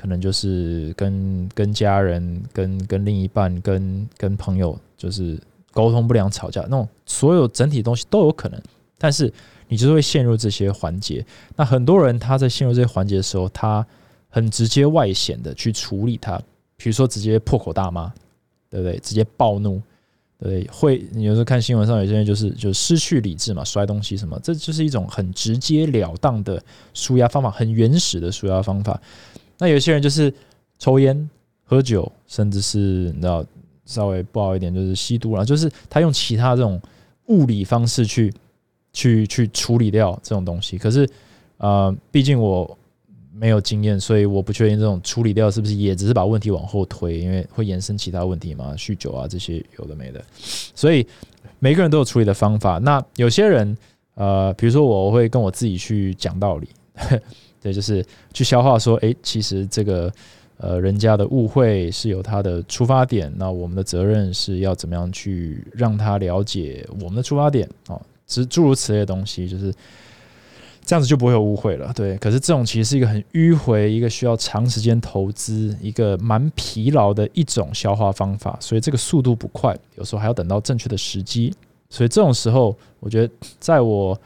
[0.00, 5.38] 可能就是跟跟家人、跟跟另一半、跟跟朋友就是
[5.72, 8.58] 沟通不良、吵架那种，所有整体东西都有可能。
[8.96, 9.30] 但是
[9.68, 11.22] 你就会陷入这些环节。
[11.54, 13.86] 那很多人他在陷入这些环节的时候，他
[14.30, 16.40] 很直接外显的去处理它，
[16.78, 18.10] 比如说直接破口大骂，
[18.70, 18.98] 对不对？
[19.00, 19.82] 直接暴怒。
[20.38, 26.58] 对，会你有时候看新闻上有些人就是就失去理智嘛，摔东西什么，这就是一种很直截了当的
[26.94, 28.98] 舒压方法，很原始的舒压方法。
[29.60, 30.32] 那有些人就是
[30.78, 31.30] 抽烟、
[31.64, 32.78] 喝酒，甚至是
[33.14, 33.46] 你知道
[33.84, 36.80] 稍微不好一点就是吸毒了，就是他用其他这种
[37.26, 38.32] 物理方式去
[38.92, 40.76] 去去处理掉这种东西。
[40.76, 41.08] 可是
[41.58, 42.76] 呃，毕竟我。
[43.32, 50.22] 没有经验，所以我不确定这种处理掉是不是也只是把问题往后推，因为会延伸其他问题嘛，酗酒啊这些有的没的。
[50.74, 51.06] 所以
[51.58, 52.76] 每个人都有处理的方法。
[52.76, 53.74] 那有些人，
[54.12, 56.68] 呃，比如说我会跟我自己去讲道理，
[57.62, 60.12] 对，就是去消化说，诶，其实这个
[60.56, 69.72] 呃人家的误会是有他的出发点，那我们的责任是要怎么样去让他了解我们的出发点啊，诸诸如此类的东西，就是。
[70.82, 72.16] 这样子就不会有误会了，对。
[72.16, 81.54] 可是这种其实是一个很迂回、一个需要长时间投资、一个蛮疲劳的一种消化方法，所以这个速度不快，有时候还要等到正确的时机。
[81.90, 84.18] 所以这种时候，我觉得在我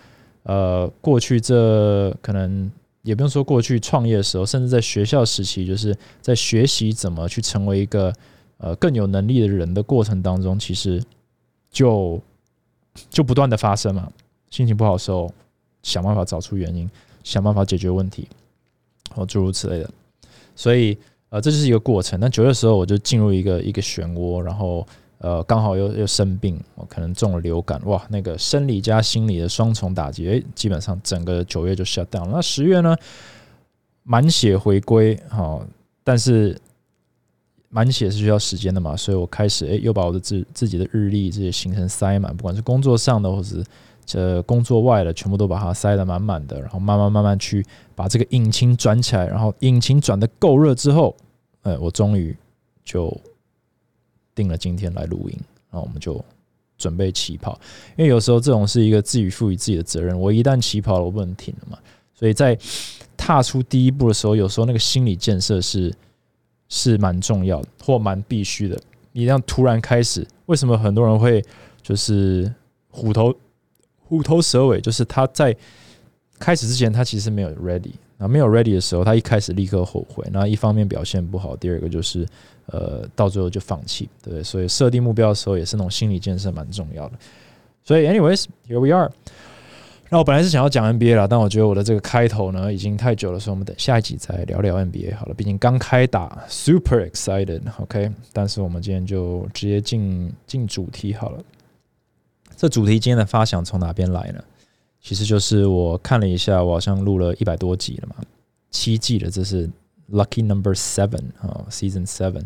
[0.45, 2.71] 呃过去这可能
[3.03, 8.11] 也不用说过去创业的时候，甚至在学校时期，就是在学习怎么去成为一个
[8.57, 11.03] 呃更有能力的人的过程当中，其实
[11.71, 12.19] 就
[13.11, 14.11] 就不断的发生嘛。
[14.49, 15.31] 心情不好的时候。
[15.85, 16.91] 想办法找出原因，
[17.23, 18.27] 想办法解决问题，
[19.17, 19.91] 哦，诸如此类的。
[20.57, 20.97] 所以，
[21.29, 22.19] 呃，这就是一个过程。
[22.19, 24.87] 那九月的时候，我就进入一个一个漩涡，然后，
[25.19, 32.29] 呃，刚好又又生病，我可能中了流感，哇，那个生理加心理的双重打击，诶，基本上整个九月就 shut down。
[32.31, 32.97] 那十月呢，
[34.03, 35.65] 满血回归，好，
[36.03, 36.59] 但是
[37.69, 43.65] 满血是需要时间的嘛，所以我开始，诶，又把我的自自己的日历这些行程塞满，不管是工作上的，或是。
[44.07, 51.17] 这工作外的全部都把它塞得满满的，然后慢慢慢慢去把这个引擎转起来，然后引擎转的够热之后，
[51.63, 52.37] 呃，我终于
[52.85, 53.11] 就
[54.35, 55.39] 定了今天来录音，
[55.71, 56.25] 然后我们就
[56.77, 57.59] 准备起跑。
[57.97, 61.79] 因为有时候这种是一个自己赋予自己的责任，我一旦起跑了，我不能停了嘛。
[62.15, 62.59] 所以在
[63.17, 65.95] 踏出第一步的时候，有时候那个心理建设是
[66.69, 68.81] 是蛮重要的，或蛮必须的。
[69.13, 71.45] 你这样突然开始，为什么很多人会
[71.83, 72.53] 就是
[72.91, 73.35] 虎头？
[74.07, 75.57] 虎头蛇尾，就是他在
[76.39, 80.25] 开始之前，他其实没有 ready，那没有 ready 的时候，他一开始立刻后悔。
[80.31, 82.27] 那一方面表现不好，第二个就是
[82.67, 84.43] 呃，到最后就放弃，对？
[84.43, 87.19] 所以设定目标的时候，也是那种心理建设蛮重要的。
[87.83, 89.11] 所以，anyways，here we are。
[90.11, 95.35] 那我本来是想要讲 NBA 啦，但我觉得我的这个开头呢已经太久了，所以我们等下一集再聊聊 NBA 好了。
[95.35, 98.13] 毕竟刚开打，super excited，OK。
[98.33, 101.43] 但是我们今天就直接进进主题好了。
[102.57, 104.45] 这主题今天的发想从哪边来呢？
[105.05, 108.17] 其实就是我看了一下，我好像录了一百多集了嘛，
[108.71, 109.69] 七季了，这是
[110.11, 112.45] Lucky Number Seven 啊，Season Seven。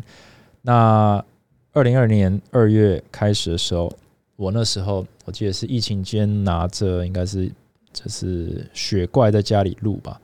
[0.61, 1.23] 那
[1.71, 3.89] 二零二零年二月开始的时候，
[4.35, 7.49] 我那时候我记得是疫情间拿着应该是
[7.93, 10.19] 就是雪怪在家里录吧。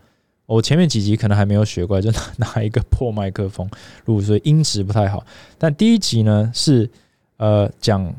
[0.45, 3.65] 我前面几集可能还没有雪怪，就 拿拿一个破麦克风
[4.03, 5.25] 录，所以音质不太好。
[5.57, 6.89] 但第一集呢是
[7.37, 8.13] 呃讲。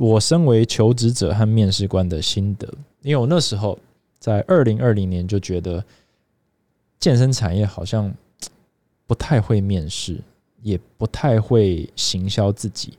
[0.00, 2.68] 我身为求职者和面试官的心得，
[3.08, 3.78] 因为我那时候
[4.18, 5.82] 在二零二零年就觉得
[7.00, 8.12] 健身产业好像
[9.06, 10.20] 不太会面试，
[10.62, 12.92] 也不太会行销自己，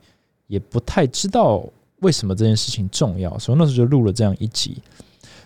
[0.48, 1.64] 也不太知道
[2.00, 4.82] 为什么这件事情重要，所以那时候就录了这样一集。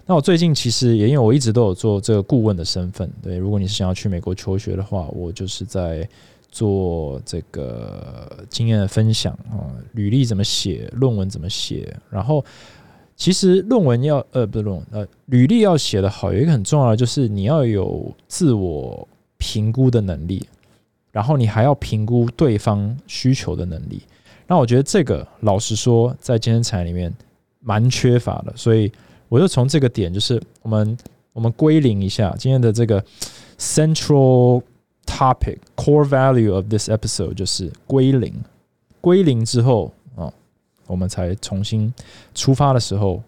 [0.05, 6.07] 那我最近其实也因为我一直都有做这个顾问的身份，对，如果你是想要去美国求学的话，我就是在。
[6.55, 12.45] 做这个经验的分享啊，履历怎么写，论文怎么写，然后
[13.15, 20.47] 其实论文要呃不是论文呃履历要写的好，有一个很重要的就是你要有自我评估的能力，
[21.11, 24.01] 然后你还要评估对方需求的能力。
[24.47, 27.13] 那我觉得这个老实说，在健身产业里面
[27.59, 28.91] 蛮缺乏的，所以
[29.29, 30.97] 我就从这个点，就是我们
[31.31, 33.03] 我们归零一下今天的这个
[33.57, 34.61] central。
[35.05, 38.33] Topic core value of this episode 就是归零
[39.01, 39.93] 归零之后，
[40.93, 41.91] 我们才重新
[42.35, 43.19] 出发的时候，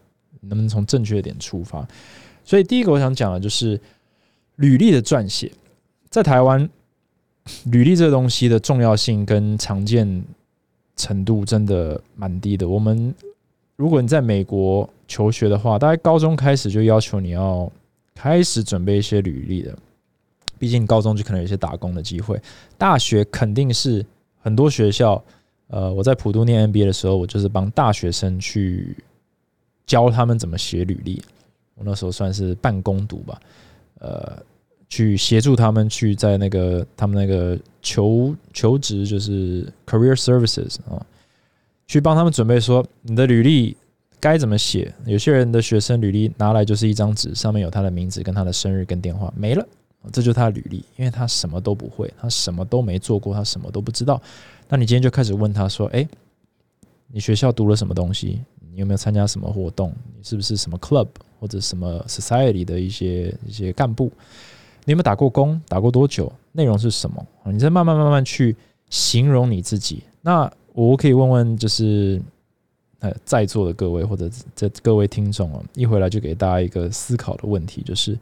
[0.41, 1.84] 能不能从正确的点出发？
[2.43, 3.82] 所以第一个我想讲的就是
[4.58, 5.51] 履历的撰写，
[6.12, 6.69] 在台湾，
[7.63, 10.23] 履历这个东西的重要性跟常见
[10.95, 12.69] 程度真的蛮低的。
[12.69, 13.12] 我们
[13.75, 17.67] 如果你在美国求学的话，大概高中开始就要求你要
[18.13, 19.75] 开始准备一些履历的。
[20.60, 22.39] 毕竟高中就可能有一些打工的机会，
[22.78, 24.06] 大学肯定是
[24.43, 25.19] 很多学校。
[25.67, 28.95] 呃，我在普渡念 MBA 的时候，我就是帮大学生去
[29.86, 31.21] 教他们怎么写履历。
[31.75, 33.39] 我那时候算是半工读吧，
[33.99, 34.38] 呃，
[34.88, 41.06] 去协助他们去在那个他们那个求求职，就是 career services 啊，
[41.88, 43.75] 去帮他们准备说你的履历
[44.19, 44.93] 该怎么写。
[45.06, 49.67] 有些人的学生履历拿来就是一张纸，上面有他的名字、跟他的生日、跟电话，没了。
[50.12, 54.21] 这就是他的履历，因为他什么都不会，他什么都没做过，他什么都不知道。
[54.67, 56.08] 那你今天就开始问他说：“哎，
[57.08, 58.41] 你学校读了什么东西？
[58.71, 59.93] 你有没有参加什么活动？
[60.17, 61.08] 你是不是什么 club
[61.39, 64.12] 或者什么 society 的一些一些干部？
[64.86, 65.62] 你有没有打过工？
[65.67, 66.32] 打过多久？
[66.51, 67.25] 内容是什么？
[67.45, 68.56] 你再慢慢慢慢去
[68.89, 70.04] 形容你自己。
[70.21, 72.21] 那我可以问问，就是。
[72.99, 78.17] 呃，在座的各位或者这各位听众啊，一回来就给大家一个思考的问题，就是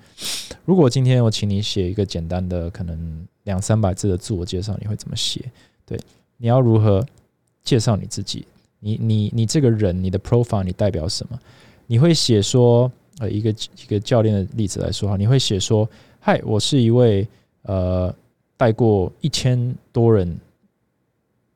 [0.65, 5.39] 如果今天我请你写一个简单的，可能两三百字的自我介绍，你会怎么写？
[5.85, 5.97] 对，
[6.43, 7.01] 你要如何
[7.63, 8.45] 介绍你自己？
[8.81, 11.39] 你你你这个人，你的 profile 你代表什么？
[11.87, 17.25] 你会写说，呃，一个一个教练的例子来说哈，你会写说，嗨，我是一位
[17.61, 18.13] 呃
[18.57, 20.37] 带过一千多人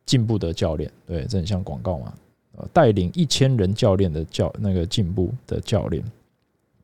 [0.06, 2.14] 进步的教练，对，这很像广告嘛。
[2.56, 6.02] 呃带领一千人教练的教那个进步的教练，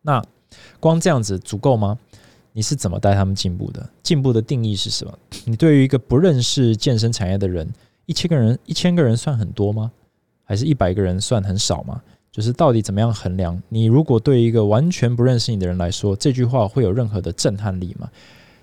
[0.02, 0.22] 那
[0.82, 1.98] 光这样子足够吗？
[2.52, 3.89] 你是怎么带他们进步的？
[4.04, 5.18] 进步的定义是什么？
[5.46, 7.66] 你对于一个不认识健身产业的人，
[8.06, 9.92] 一千个人一千个人算很多吗？
[10.44, 12.02] 还是一百个人算很少吗？
[12.32, 13.62] 就是到底怎么样衡量？
[13.70, 18.10] 你如果对一个完全不认识你的人来说，这句话会有任何的震撼力吗？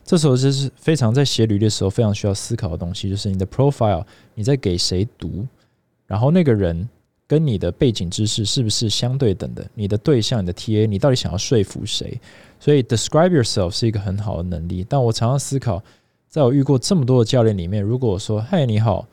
[0.04, 5.46] 这时候就是非常在写履历的时候非常需要思考的东西，就是你的 profile 你在给谁读，
[6.06, 6.88] 然后那个人。
[7.30, 9.64] 跟你的背景知识是不是相对等的？
[9.72, 12.20] 你的对象，你的 TA，你到底想要说服谁？
[12.58, 14.84] 所以 describe yourself 是一个很好的能力。
[14.88, 15.80] 但我常常思考，
[16.26, 19.06] 在我遇过这么多的教练里面，如果我说“嗨，你好，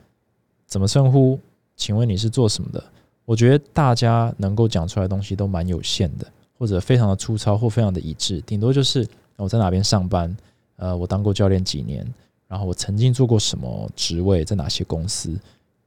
[0.67, 1.39] 怎么称呼？
[1.75, 2.84] 请问你是做什么的？”
[3.25, 6.25] 我觉得大家能够讲出来的东西都蛮有限的，
[6.58, 8.39] 或者非常的粗糙，或非常的一致。
[8.41, 10.36] 顶多就是我在哪边上班，
[10.77, 12.08] 呃，我当过教练几年，
[12.47, 15.38] 然后我曾经做过什么职位，在哪些公司，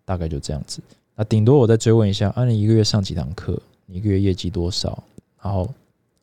[0.04, 0.82] 大概就这样子。
[1.16, 3.58] 那顶多我再追问一下，啊，你一个月上几堂课？
[3.86, 5.02] 你一个月业绩多少？
[5.42, 5.66] 然后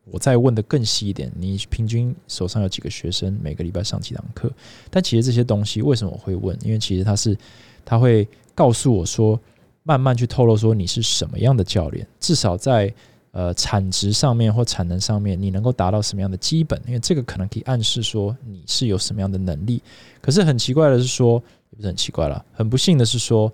[0.05, 3.37] 我再问的更细一点，你平均手上有几个学生？
[3.41, 4.51] 每个礼拜上几堂课？
[4.91, 6.55] 但其实这些东西为什么我会问？
[6.63, 7.35] 因为其实他是
[7.83, 9.39] 他会告诉我说，
[9.83, 12.91] 慢慢去透露说你是什么样的教练，至少在
[13.29, 16.81] 呃产值上面或产能上面，你能够达到什么样的基本？
[16.87, 19.83] 因为这个可能可以暗示说你是有什么样的能力。
[20.19, 23.53] 可是很奇怪的是说，也不是很奇怪了，很不幸的是说。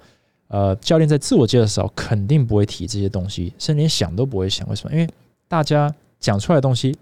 [0.49, 4.69] 呃，教练在自我介绍的时候肯定不会提这些东西，甚至连想都不会想。
[4.69, 4.93] 为什么？
[4.93, 5.09] 因为
[5.47, 6.95] 大家讲出来的东西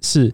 [0.00, 0.32] 是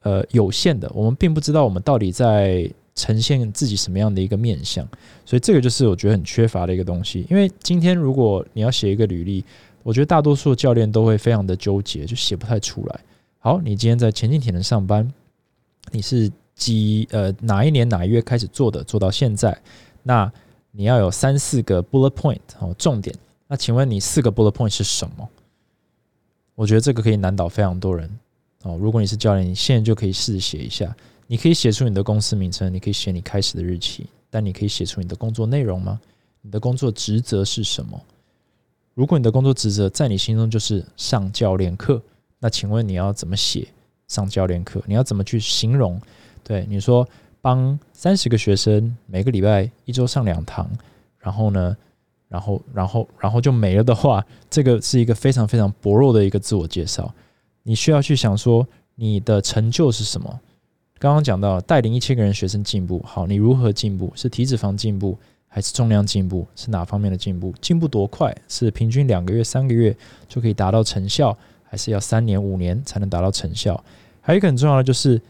[0.00, 4.84] 呃有限的，我们并不知道我们到底在呈现自己什么样的一个面相，
[5.24, 7.24] 所以这个就是我觉得很缺乏的一个东西。
[7.30, 9.44] 因为今天如果你要写一个履历，
[9.84, 13.00] 我觉得大多数教练都会非常的纠结，就写不太出来。
[13.38, 15.08] 好，你今天在前进体能上班，
[15.92, 19.56] 你是几呃哪一年哪一月开始做的，做到现在，
[20.02, 20.32] 那。
[20.78, 23.16] 你要有三四个 bullet point 哦，重点。
[23.48, 25.26] 那请问你四个 bullet point 是什么？
[26.54, 28.06] 我觉得这个可以难倒非常多人
[28.62, 28.76] 哦。
[28.78, 30.94] 如果你是教练，你现在就可以试着写一下。
[31.26, 36.00] 你可以写出你的公司名称，你可以写你开始的日期，但你可以写出你的工作内容吗？
[36.42, 38.00] 你的工作职责是什么？
[38.94, 42.02] 如果你的工作职责在你心中就是上教练课，
[42.38, 43.68] 那请问你要怎么写
[44.08, 44.82] 上教练课？
[44.86, 46.00] 你要怎么去形容？
[46.42, 47.06] 对你说。
[47.42, 50.68] 帮三十个学生每个礼拜一周上两堂，
[51.20, 51.76] 然后呢，
[52.28, 57.14] 然后然后然后就没了的话，这个是一个非常非常薄弱的一个自我介绍。
[57.62, 60.40] 你需要去想说你的成就是什么。
[60.98, 64.12] 刚刚讲到带领一千个人学生进步，好，你如何进步？
[64.14, 66.46] 是体脂肪进步，还是重量进步？
[66.54, 67.54] 是哪方面的进步？
[67.60, 68.34] 进步多快？
[68.48, 69.96] 是平均两个月、三个月
[70.28, 73.82] 就可以达到成效，还是要三年、五年才能达到成效？
[74.20, 75.20] 还有一个很重要的就是。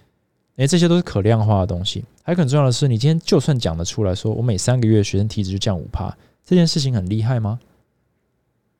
[0.57, 2.03] 诶，这些都是可量化的东西。
[2.23, 7.61] 还有很重要的是，你今天就算讲得出来说，我每三个月学生体脂就降五帕，这件事情很厉害吗？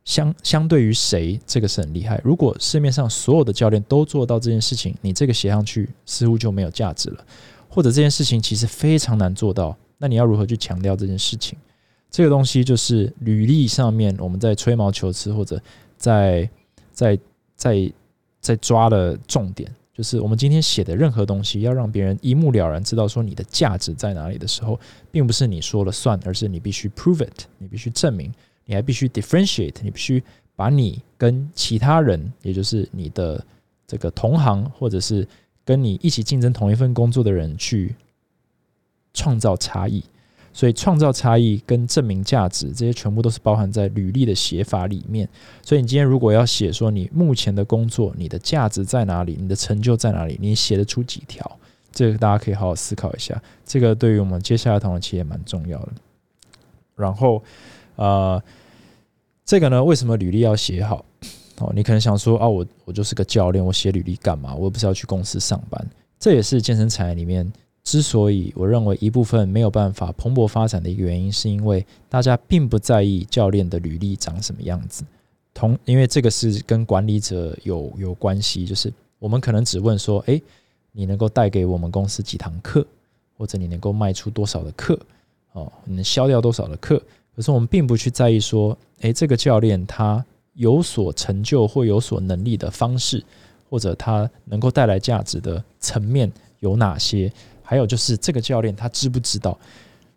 [0.07, 2.19] 相相对于谁，这个是很厉害。
[2.25, 7.27] 如果市面上所有的教练都做到这件事情，你这个写上去似乎就没有价值了。
[7.69, 11.59] 或者这件事情其实非常难做到，那你要如何去强调这件事情？
[12.09, 15.61] 这个东西就是履历上面我们在吹毛求疵或者
[15.99, 16.49] 在
[16.93, 17.19] 在
[17.57, 17.93] 在
[18.41, 24.79] 在抓的重点，就是我们今天写的任何东西，要让别人一目了然知道说你的价值在哪里的时候，
[25.11, 28.33] 并不是你说了算，而是你必须 prove it，你必须证明，
[28.67, 30.23] 你还必须 differentiate，你必须
[30.55, 33.43] 把你跟其他人，也就是你的
[33.87, 35.27] 这个同行或者是
[35.65, 37.95] 跟你一起竞争同一份工作的人去
[39.15, 40.05] 创造差异。
[40.53, 45.29] 所以，创造差异跟证明价值，这些全部都是包含在履历的写法里面。
[45.63, 51.59] 所以，你今天如果要写说你目前的工作，你的价值在哪里，你的成就在哪里，你写得出几条？
[51.93, 53.39] 这个大家可以好好思考一下。
[53.67, 55.93] 这个对于我们接下来讨论其实也蛮重要的。
[56.95, 57.45] 然后，
[57.97, 58.43] 呃，
[59.45, 61.05] 这个呢，为什么履历要写好？
[61.59, 64.55] 哦，你可能想说，啊，我我就是个教练，我写履历干嘛？
[64.55, 65.87] 我又不是要去公司上班。
[66.19, 67.51] 这也是健身产业里面。
[67.83, 75.05] 之所以我认为一部分没有办法蓬勃发展的一个原因，是因为大家并不在意教练的履历长什么样子。
[75.55, 80.43] 同，因为这个是跟管理者有有关系，就是我们可能只问说：“诶，
[80.91, 82.85] 你能够带给我们公司几堂课，
[83.39, 84.99] 或者你能够卖出多少的课？
[85.53, 87.01] 哦，你能销掉多少的课？”
[87.37, 93.23] 可是我们并不去在意说：“诶，这个教练他有所成就或有所能力的方式，
[93.69, 97.31] 或者他能够带来价值的层面有哪些？”
[97.63, 99.59] 还有就是这个教练他知不知道？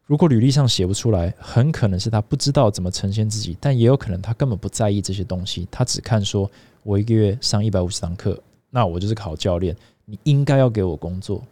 [0.05, 6.49] 如果履历上写不出来，很可能是他不知道怎么呈现自己，但也有可能他根本不在意这些东西，他只看说
[6.83, 11.43] 我一个月上一百五十堂课，那我就是个好教练，你应该要给我工作，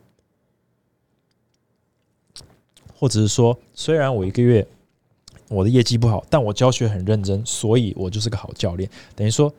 [2.96, 4.66] 或者是说虽然我一个月
[5.50, 8.90] 我的业绩不好，但我教学很认真，所以我就是个好教练。
[9.16, 9.54] 等于说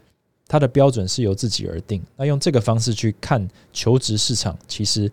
[0.46, 2.02] 他的标准是由自己而定。
[2.16, 5.10] 那用这个方式去看求职市场，其实。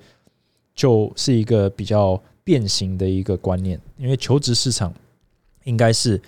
[0.77, 4.93] 就是一个比较变形的一个观念，因为求职市场
[5.63, 6.21] 应该是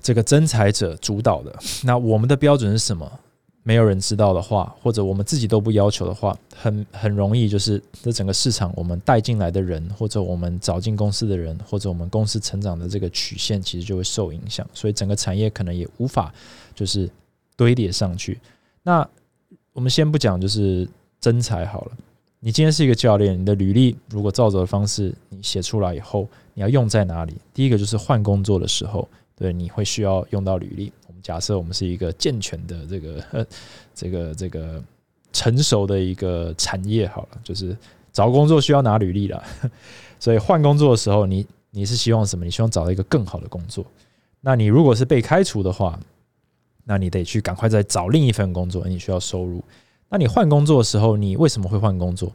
[0.00, 1.54] 这个真才者主导的。
[1.82, 3.20] 那我们的标准是什么？
[3.66, 14.68] 没有人知道的话，或者我们自己都不要求的话，很很容易就是这整个市场我们带进来的人，或者我们找进公司的人，或者我们公司成长的这个曲线，其实就会受影响。
[14.74, 16.30] 所以整个产业可能也无法
[16.74, 17.08] 就是
[17.56, 18.38] 堆叠上去。
[18.82, 19.08] 那
[19.72, 20.86] 我们先不讲就是
[21.18, 21.92] 真才好了。
[22.40, 27.32] 你今天是一个教练，你的履历如果照着的方式你写出来以后，你要用在哪里？
[27.54, 30.92] 第一个就是换工作的时候，对，你会需要用到履历。
[31.24, 33.46] 假设我们是一个健全的这个
[33.94, 34.80] 这个这个
[35.32, 37.74] 成熟的一个产业，好了，就是
[38.12, 39.42] 找工作需要拿履历了。
[40.20, 42.44] 所以换工作的时候，你你是希望什么？
[42.44, 43.84] 你希望找到一个更好的工作。
[44.42, 45.98] 那你如果是被开除的话，
[46.84, 49.64] 那你得去赶快再找另一份工作，你需要收入。
[50.10, 52.30] 那你换工作的时候，你为什么会换工作？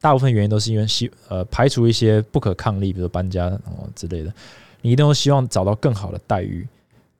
[0.00, 4.32] 大部分原因都是因为希呃排除一些不可抗力，比如搬家哦之类的。
[4.80, 6.66] 你一定都希望找到更好的待遇，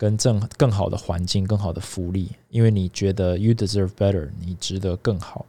[0.00, 5.44] 跟更更好的环境、更好的福利，因为你觉得 you deserve better，你值得更好。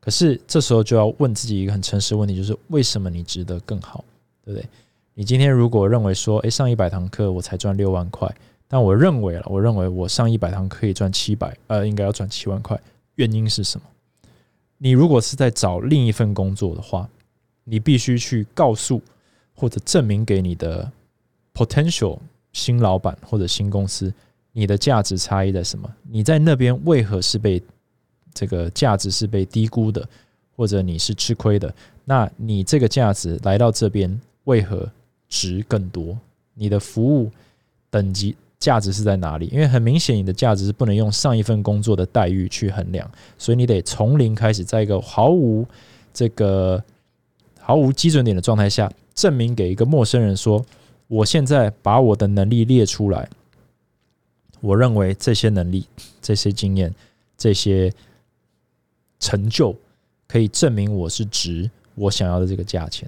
[0.00, 4.04] 可是这时候就要问自己一个很诚实问题，就是为什么你值得更好？
[4.44, 4.68] 对不对？
[5.14, 8.28] 你今天如果认为说，诶，上一百堂课我才赚六万块，
[8.66, 12.76] 但我认为了，我认为我上一百堂可以赚七百，呃，应该要赚七万块，
[13.14, 13.86] 原因是什么？
[14.78, 17.08] 你如果是在找另一份工作的话，
[17.62, 19.00] 你必须去告诉
[19.54, 20.90] 或者证明给你的
[21.54, 22.18] potential
[22.52, 24.12] 新老板或者新公司，
[24.52, 25.90] 你的价值差异在什么？
[26.10, 27.62] 你在那边为何是被
[28.32, 30.08] 这个价值是被低估的，
[30.56, 31.74] 或者你是吃亏的？
[32.04, 34.90] 那你这个价值来到这边为何
[35.28, 36.16] 值更多？
[36.54, 37.30] 你的服务
[37.90, 38.36] 等级？
[38.58, 39.46] 价值是在哪里？
[39.46, 45.66] 因为很明显，你的价值是不能用上一份工作的待遇去衡量，所以你得从零开始，在一个毫无
[46.14, 46.80] 这个
[47.58, 50.64] 毫无基准点的状态下，证明给一个陌生人说
[51.12, 53.28] ：“我现在把我的能力列出来，
[54.62, 55.86] 我认为这些能力、
[56.22, 56.90] 这些经验、
[57.36, 57.92] 这些
[59.20, 59.76] 成就，
[60.26, 63.06] 可以证明我是值我想要的这个价钱。”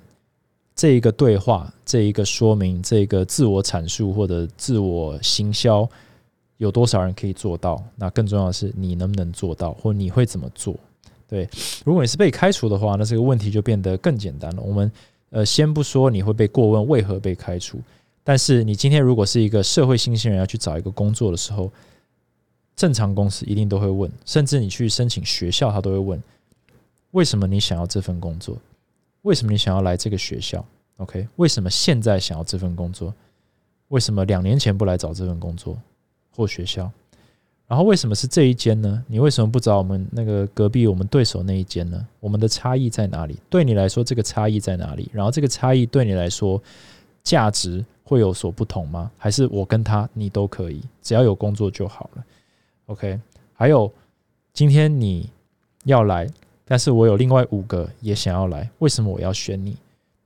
[0.76, 5.88] 这一个对话，这一个说明，这一个自我阐述或者自我行销，
[6.58, 7.82] 有多少人可以做到？
[7.96, 10.76] 那更重要的是，你能不能做到，或你会怎么做？
[11.26, 11.48] 对，
[11.86, 14.62] 如果你是被开除的话，那这个问题就变得更简单了。
[14.62, 14.92] 我们
[15.34, 17.80] 呃，先不说你会被过问为何被开除，
[18.22, 21.72] 但是你今天如果是一个社会新鲜人要去找一个工作的时候，
[22.76, 26.22] 正常公司一定都会问，甚至你去申请学校，他都会问，
[27.10, 28.56] 为什么你想要这份工作？
[29.22, 30.64] 为什么你想要来这个学校
[30.98, 31.26] ？OK？
[31.34, 33.12] 为什么现在想要这份工作？
[33.88, 35.76] 为什么两年前不来找这份工作
[36.30, 36.88] 或学校？
[37.66, 39.02] 然后为什么是这一间呢？
[39.08, 42.06] 你为什么不找我们那个隔壁我们对手那一间呢？
[42.20, 43.38] 我们的差异在哪里？
[43.48, 45.08] 对你来说，这个差异在哪里？
[45.12, 46.62] 然后这个差异对你来说，
[47.22, 49.10] 价值会有所不同吗？
[49.16, 52.24] 还是我跟他你都可以，只要有工作就好了
[52.86, 53.18] ？OK，
[53.54, 53.90] 还有
[54.52, 55.30] 今天你
[55.84, 56.28] 要来，
[56.66, 59.76] 但是我有另外五个也想要来，为什么我要选你？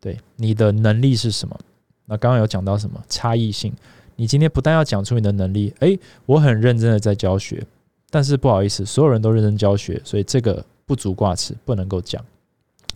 [0.00, 1.56] 对，你的能力是什么？
[2.04, 3.72] 那刚刚有讲到什么差异性？
[4.20, 5.96] 你今天不但要讲出你的能力，诶，
[6.26, 7.64] 我很认真的在教学，
[8.10, 12.20] 但是不好意思，所有人都认真教学，所以这个不足挂齿，不能够讲，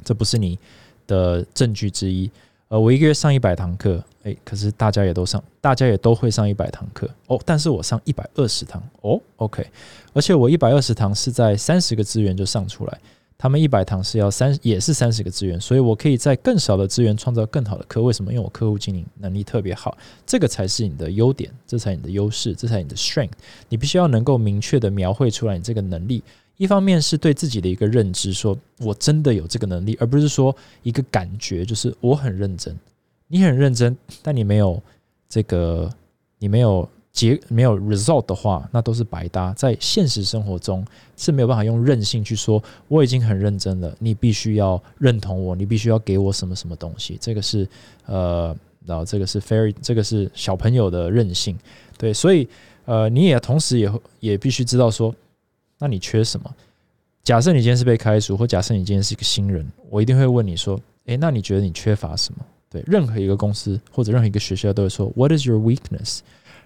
[0.03, 0.59] 这不是你
[1.07, 2.29] 的证据之一。
[2.67, 9.65] 呃，我一个月上一百堂课，诶，可是大家也都上，大家也都会上一百堂课哦，但是我上一百二十堂哦，OK，
[10.13, 12.99] 而且我一百二十堂是在三十个资源就上出来。
[13.43, 18.01] 他们一百堂是要三，也是三十个资源，所以我可以在更少的资源创造更好的课。
[18.01, 18.33] 为什么？
[18.33, 23.33] 因为我客户经营能力特别好，这个才是你的优点，这才你的优势，这才你的 strength。
[23.69, 26.23] 你必须要能够明确的描绘出来你这个能力。
[26.57, 32.79] 一方面是对自己的一个认知，说我真的有这个能力，而不是说一个感觉，就是我很认真，
[33.27, 34.81] 你很认真，但你没有
[35.29, 35.93] 这个，
[36.39, 36.89] 你没有。
[37.13, 39.53] 结没有 result 的话，那都是白搭。
[39.53, 40.85] 在现实生活中
[41.17, 47.19] 是没有办法用任性去说我已经很认真了，你必须要认同我，你必须要给我什么什么东西。
[47.21, 47.69] 这个是
[48.07, 48.57] 呃，
[48.87, 51.57] 然后这个是 fairy，这个是小朋友的任性。
[51.99, 52.49] 对，所以
[52.87, 55.15] 呃，你也同时也也必须知道说，
[55.79, 56.51] 那你缺什么？
[57.23, 62.45] 假设你今天是被开除，或假设你今天是一个新人，我一定会问你说，诶，那你觉得你缺乏什么？
[62.71, 66.21] 对，任何一个公司或者任何一个学校都会说，What is your weakness？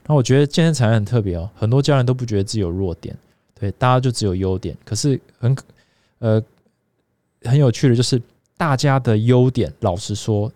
[0.09, 3.17] 那我觉得健身产业很特别哦，很多教练都不觉得自己有弱点，
[3.59, 4.77] 对，大家就只有优点。
[4.85, 5.57] 可是很
[6.19, 6.43] 呃
[7.43, 8.21] 很有趣的，就是
[8.57, 10.51] 大家的优点，老实说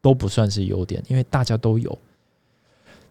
[0.00, 1.98] 都不算是优点，因为大家都有。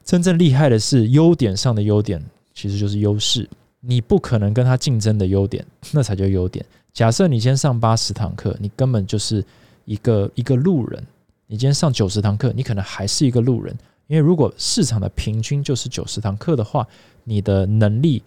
[0.03, 2.23] 真正厉害的是优点上的优点，
[2.53, 3.47] 其实就是优势。
[3.79, 6.65] 你不可能跟他竞争的优点，那才叫优点。
[6.93, 9.43] 假设你今天上八十堂课，你根本就是
[9.85, 10.99] 一个一个路人；
[11.45, 13.77] 你今天上九十堂课，你可能还是一个路人。
[14.07, 16.87] 因为如果市场的平均就是九十堂课的话，
[17.23, 18.23] 你的能力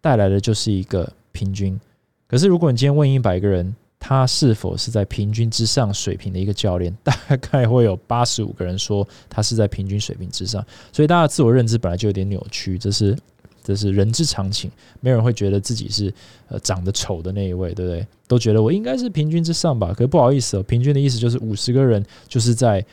[0.00, 1.78] 带来的就是一个平均。
[2.26, 10.62] 可是如果你今天问一百个人，他是否是在平均之上水平的一个教练， 大概会有八十五个人说他是在平均水平之上。
[10.92, 13.16] 所以大家自我认知本来就有点扭曲，这是
[13.62, 14.70] 这是人之常情。
[15.00, 16.12] 没有人会觉得自己是
[16.48, 18.06] 呃长得丑的那一位，对不对？
[18.28, 19.94] 都觉得我应该是平均之上吧。
[19.94, 22.84] 可是不好意思哦，平均的意思就是五十个人就是在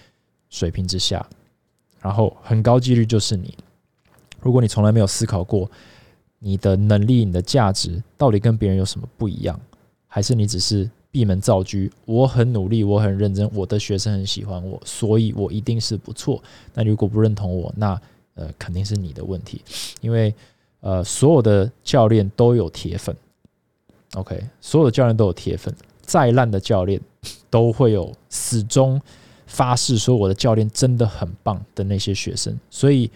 [0.49, 1.25] 水平之下。
[2.01, 3.55] 然后很高几率就是你。
[4.41, 5.69] 如果你从来没有思考过
[6.39, 9.59] 你的能力、你的价值到底跟别人有什么不一样，
[10.07, 11.77] 还是你只是闭门造车？
[12.05, 16.41] 我很努力，我很认真，我的学生很喜欢我，所以我一定是不错。
[16.73, 18.01] 那如果不认同我，那
[18.33, 19.61] 呃肯定是你的问题。
[20.01, 20.33] 因为
[20.79, 23.15] 呃所有的教练都有铁粉
[24.15, 25.71] ，OK，所有的教练都有铁粉，
[26.01, 26.99] 再烂的教练
[27.51, 28.99] 都会有始终。
[29.51, 33.11] 发誓说我的教练真的很棒的那些学生，所以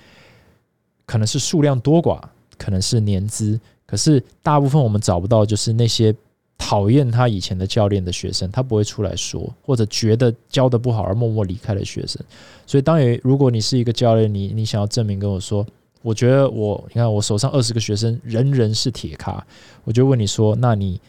[1.05, 2.21] 可能是数量多寡，
[2.57, 6.13] 可能是年资，可是大部分我们找不到，就是那些
[6.57, 12.21] 讨厌他以前的教练的学生，他不会出来说，或者觉得教的不好而默默离开的学生。
[12.67, 15.65] 所以，当然，如果你是一个教练，你你想要证明跟我说，
[16.01, 19.41] 我觉得我，你看我手上二十个学生，人人是铁咖，
[19.85, 20.99] 我就问你说，那你？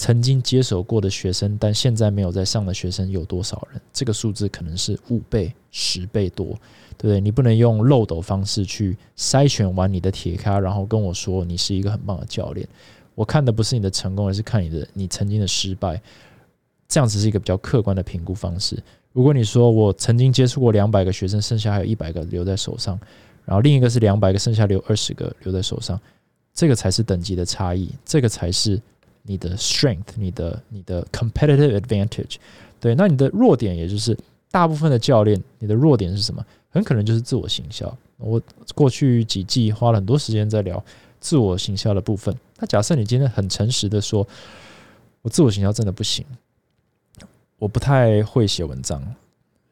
[0.00, 3.78] 曾经接手过的学生，但现在没有在上的学生有多少人？
[3.92, 6.58] 这个数字可能是五倍、十倍多，
[6.96, 7.20] 对不对？
[7.20, 12.66] 你不能用漏斗方式去筛选完你的铁咖，然后跟我说你是一个很棒的教练。
[13.14, 16.00] 我看的不是你的成功，而是看你的你曾经的失败。
[16.88, 18.82] 这样子是一个比较客观的评估方式。
[19.12, 22.98] 如果你说我曾经接触过两百个学生，剩下还有一百个留在手上，
[23.44, 26.00] 然后另一个是两百个，剩下留二十个留在手上，
[26.54, 28.80] 这个才是等级的差异，这个才是。
[29.22, 32.36] 你的 strength，你的你的 competitive advantage，
[32.80, 34.16] 对，那你的弱点，也就是
[34.50, 36.44] 大部分的教练，你的弱点是什么？
[36.70, 37.96] 很可能就是自我行销。
[38.16, 38.40] 我
[38.74, 40.82] 过去几季花了很多时间在聊
[41.18, 42.34] 自我行销的部分。
[42.58, 44.26] 那假设你今天很诚实的说，
[45.22, 46.24] 我自我行销真的不行，
[47.58, 49.02] 我不太会写文章，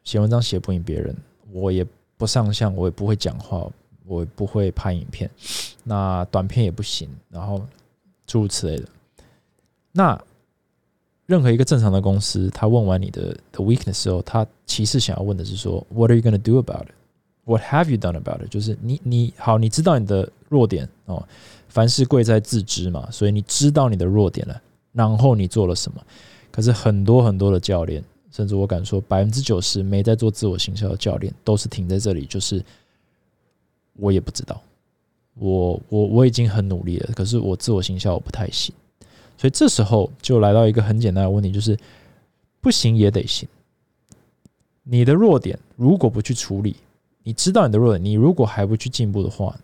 [0.03, 1.15] 写文章写不赢别人，
[1.51, 1.85] 我也
[2.17, 3.65] 不上相，我也不会讲话，
[4.05, 5.29] 我不会拍影片，
[5.83, 7.65] 那短片也不行，然后
[8.25, 8.85] 诸如此类的。
[9.91, 10.19] 那
[11.25, 16.93] 任何一个正常的公司，他问完你的的 weakness 时候，他其实想要问的是说，What are you gonna do about it?
[17.45, 18.49] What have you done about it?
[18.49, 21.23] 就是你你好，你知道你的弱点哦，
[21.67, 24.61] 凡事贵在自知嘛，所以你知道你的弱点了，
[24.91, 26.01] 然后你做了什么？
[26.51, 32.63] 可是很多很多的教练，甚至我敢说百分之九十没在做自我行销的教练，都是停在这里，就是
[33.93, 34.61] 我也不知道，
[35.35, 38.73] 我我我已经很努力了，可是我自我行销我不太行。
[39.39, 41.77] 所以这时候就来到一个很简单的问题，就是
[42.59, 43.47] 不行也得行。
[44.83, 46.75] 你的弱点如果不去处理，
[47.23, 49.57] 你知道你的弱点，你如果还不去进步的话，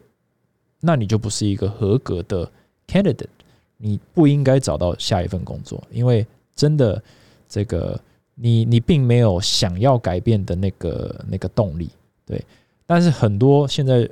[0.80, 2.50] 那你就不是一个合格的
[2.88, 3.28] candidate。
[3.76, 7.04] 你不应该找到下一份工作，因为真的
[7.50, 8.00] 这个
[8.34, 11.90] 你你并没有想要改变的那个那个动力。
[12.26, 12.42] 对，
[12.86, 14.10] 但是很多现在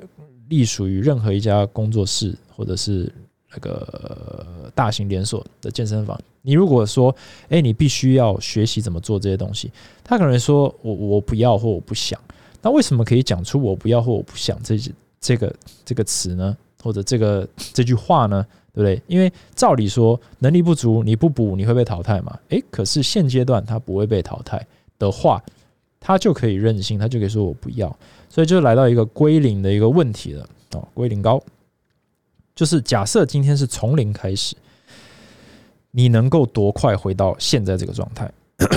[0.50, 3.10] 隶属于任何一家工作室或者是
[3.54, 7.14] 那个大型连锁的健身房，你如果说，
[7.48, 9.70] 哎，你必须要学习怎么做这些东西，
[10.02, 12.18] 他可能说我我不要或我不想。
[12.60, 14.76] 那为什么可以讲出我不要或我不想这
[15.20, 16.56] 这个这个词呢？
[16.82, 18.44] 或者这个这句话呢？
[18.72, 19.00] 对不对？
[19.06, 22.38] 因为照理说能力不足你不补你会被淘汰嘛？
[22.48, 24.66] 诶，可是现阶段他不会被淘汰
[24.98, 25.42] 的话。
[26.06, 27.88] 他就可以任性，他就可以说我不要，
[28.28, 30.86] 所以就来到一个归零的一个问题了哦。
[30.92, 31.42] 归零高，
[32.54, 34.54] 就是假设今天是从零开始，
[35.90, 38.30] 你能够多快回到现在这个状态？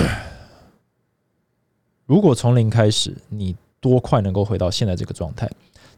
[2.06, 5.48] 如果从零开始，你多快能够回到现在这个状态？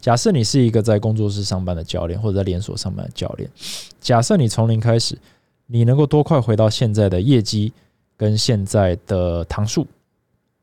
[0.01, 3.49] 假设你是一个在工作室上班的教练，或者在连锁上班的教练，
[4.01, 5.17] 假设你从零开始，
[5.67, 7.73] 你能够多快回到现在的业绩
[8.17, 9.87] 跟现在的堂数？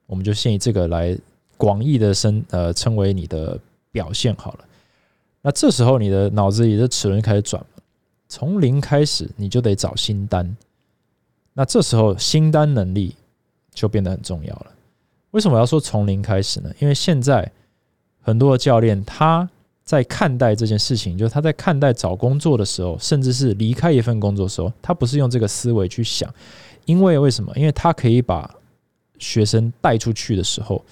[0.06, 1.18] 我们就先以这个来
[1.56, 3.58] 广义的称呃称为你的
[3.92, 4.67] 表现好了。
[5.48, 7.82] 那这时候你的脑子里的齿轮开始转了，
[8.28, 10.58] 从零开始你就得找新单。
[11.54, 13.16] 那这时候新单能力
[13.74, 14.68] 就变得很重要了。
[15.32, 16.70] 为什么要说从零开始呢？
[16.80, 17.50] 因为现在
[18.20, 19.50] 很多的教练他
[19.86, 26.30] 在看待这件事情，就是他在看待找工作的时候，甚至是离开一份工作的时候，他不是用这个思维去想。
[26.84, 27.54] 因为为什么？
[27.56, 28.54] 因为他可以把
[29.18, 30.84] 学生带出去的时候，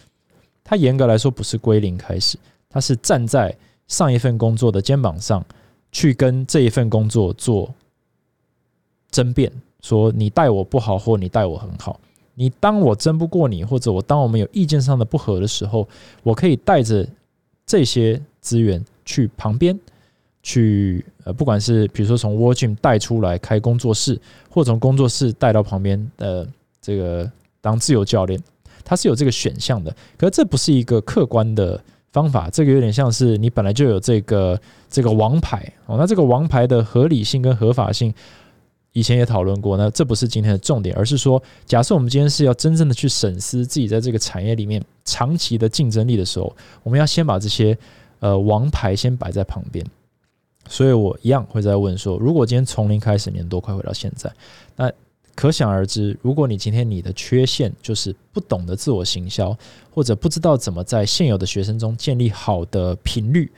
[0.63, 2.37] 他严格来说不是归零开始，
[2.69, 3.53] 他是站在
[3.87, 5.43] 上一份工作的肩膀上
[5.91, 7.73] 去跟这一份工作做
[9.09, 11.99] 争辩，说你待我不好，或你待我很好。
[12.33, 15.87] 你当我争不过你，或者我当我们有意见上的不合的时候，
[16.23, 17.07] 我可以带着
[17.65, 19.79] 这些资源去旁边
[20.43, 24.19] 去，呃，不管是比如说从 w o r g y m 带出来开工作室，
[24.49, 26.47] 或从工作室带到旁边的
[26.81, 27.31] 这个。
[27.61, 28.39] 当自由教练，
[28.83, 31.83] 他是有这个选项的，可是这不是一个客观的
[32.15, 34.57] 方法，这个有点像是你本来就有这个
[34.89, 38.13] 这个王牌哦，那这个王牌的合理性跟合法性，
[38.93, 47.77] 以前也讨论过，那这不是今天的重点，而是说，假设我们今天是要真正的去审视自己在这个产业里面长期的竞争力的时候，我们要先把这些
[48.21, 49.85] 呃王牌先摆在旁边，
[50.69, 54.31] 所以我一样会在问说，如果今天从零开始，你能多快回到现在？
[54.77, 54.89] 那
[55.35, 59.55] 可想而知，如果你今天你的缺陷就是不懂得自我行销，
[59.91, 63.51] 或者不知道怎么在现有的学生中建立好的频率，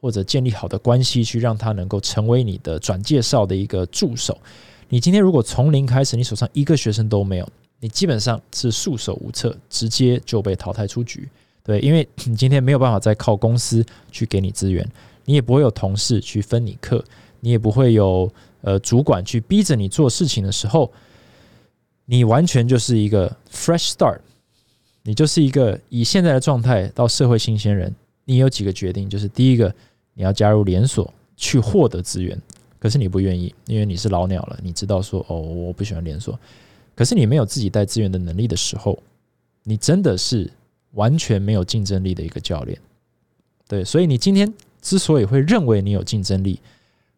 [0.00, 4.36] 或者建立好的关系，去让他能够成为你的转介绍的一个助手，
[4.88, 7.46] 你今天如果从零开始，你手上一个学生都没有，
[7.80, 11.28] 你基本上是束手无策，直接就被淘汰出局。
[11.62, 14.90] 对，因为你今天没有办法再靠公司去给你资源，
[15.26, 17.04] 你也不会有同事去分你课，
[17.40, 20.90] 你也不会有呃主管去逼着你做事情的时候。
[22.10, 24.18] 你完全就是一个 fresh start，
[25.04, 27.94] 你就是一个以现在的状态到社会新鲜人。
[28.24, 29.08] 你有几个决定？
[29.08, 29.72] 就是第一个，
[30.14, 32.36] 你要加入连锁去获得资源，
[32.80, 34.58] 可是你不愿意，因为你是老鸟了。
[34.60, 36.36] 你知道说，哦，我不喜欢连锁。
[36.96, 39.00] 可是你没有自己带资源的能力的时候，
[39.62, 40.50] 你真的是
[40.94, 42.76] 完全没有竞争力的一个教练。
[43.68, 44.52] 对，所以你今天
[44.82, 46.58] 之所以会认为你有竞争力，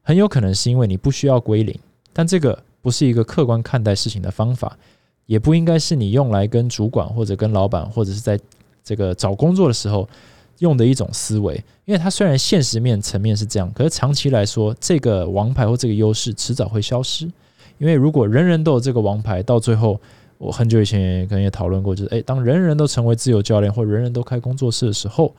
[0.03, 1.75] 很有可能是因为你不需要归零，
[2.13, 2.63] 但这个。
[2.83, 4.77] 不是一个客观看待事情的方法，
[5.25, 8.39] 也不应该是你用来跟主管或者跟老板或者是在
[8.85, 10.07] 这个找工作的时候
[10.59, 11.55] 用的一种思维。
[11.85, 17.25] 因为它虽然现实面层面是这样，可是长期来说，这个王牌或这个优势迟早会消失。
[17.79, 20.01] 因为如果人人都有这个王牌，到最后，
[20.39, 25.35] 我很久以前可能也讨论过，就是诶，当人人都成为自由教练或人人都开工作室的时候，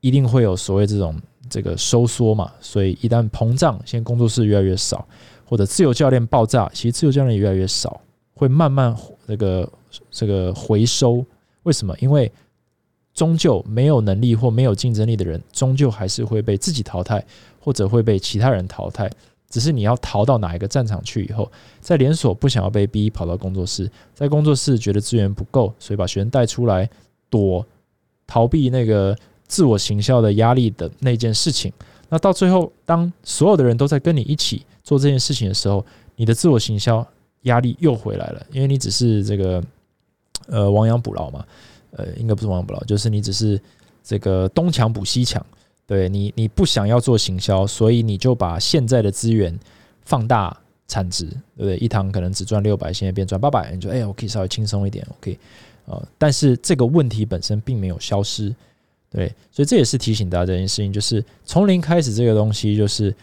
[0.00, 1.20] 一定会有所谓这种
[1.50, 2.50] 这个收缩嘛。
[2.60, 5.06] 所以一旦膨胀，现在工作室越来越少。
[5.48, 8.00] 或者自由教练爆炸，其实自由教练越来越少，
[8.34, 8.94] 会慢慢
[9.26, 9.66] 那个
[10.10, 11.24] 这个回收。
[11.62, 11.96] 为什么？
[12.00, 12.30] 因为
[13.14, 17.24] 终究没有能力或没有竞争力的人，终究还是会被自己淘汰，
[17.60, 19.10] 或者会被其他人淘汰。
[19.48, 26.90] 只是你要逃到哪一个战场去以后，在连锁不想要被逼跑到工作室，在工作室觉得资源不够，所以把学生带出来
[27.30, 27.64] 躲
[28.26, 29.16] 逃避那个
[29.46, 31.72] 自我行销的压力的那件事情。
[32.08, 34.64] 那到最后，当所有的人都在跟你一起。
[34.84, 35.84] 做这件事情的时候，
[36.14, 37.04] 你的自我行销
[37.42, 39.60] 压力又回来了，因为你只是这个
[40.46, 41.44] 呃亡羊补牢嘛，
[41.90, 43.60] 呃，应该不是亡羊补牢，就是你只是
[44.04, 45.44] 这个东墙补西墙，
[45.88, 49.58] 对你，你不想要做行销，所以你就把现在的资源
[50.04, 51.76] 放大产值，对不对？
[51.78, 55.36] 一堂可能只赚六百，现在变赚八百，你就哎，我可以稍微轻松一点，OK，
[55.86, 58.54] 呃，但是这个问题本身并没有消失，
[59.16, 63.14] 对，所以这也是提醒大家这件事情，就是从零开始这个东西，就是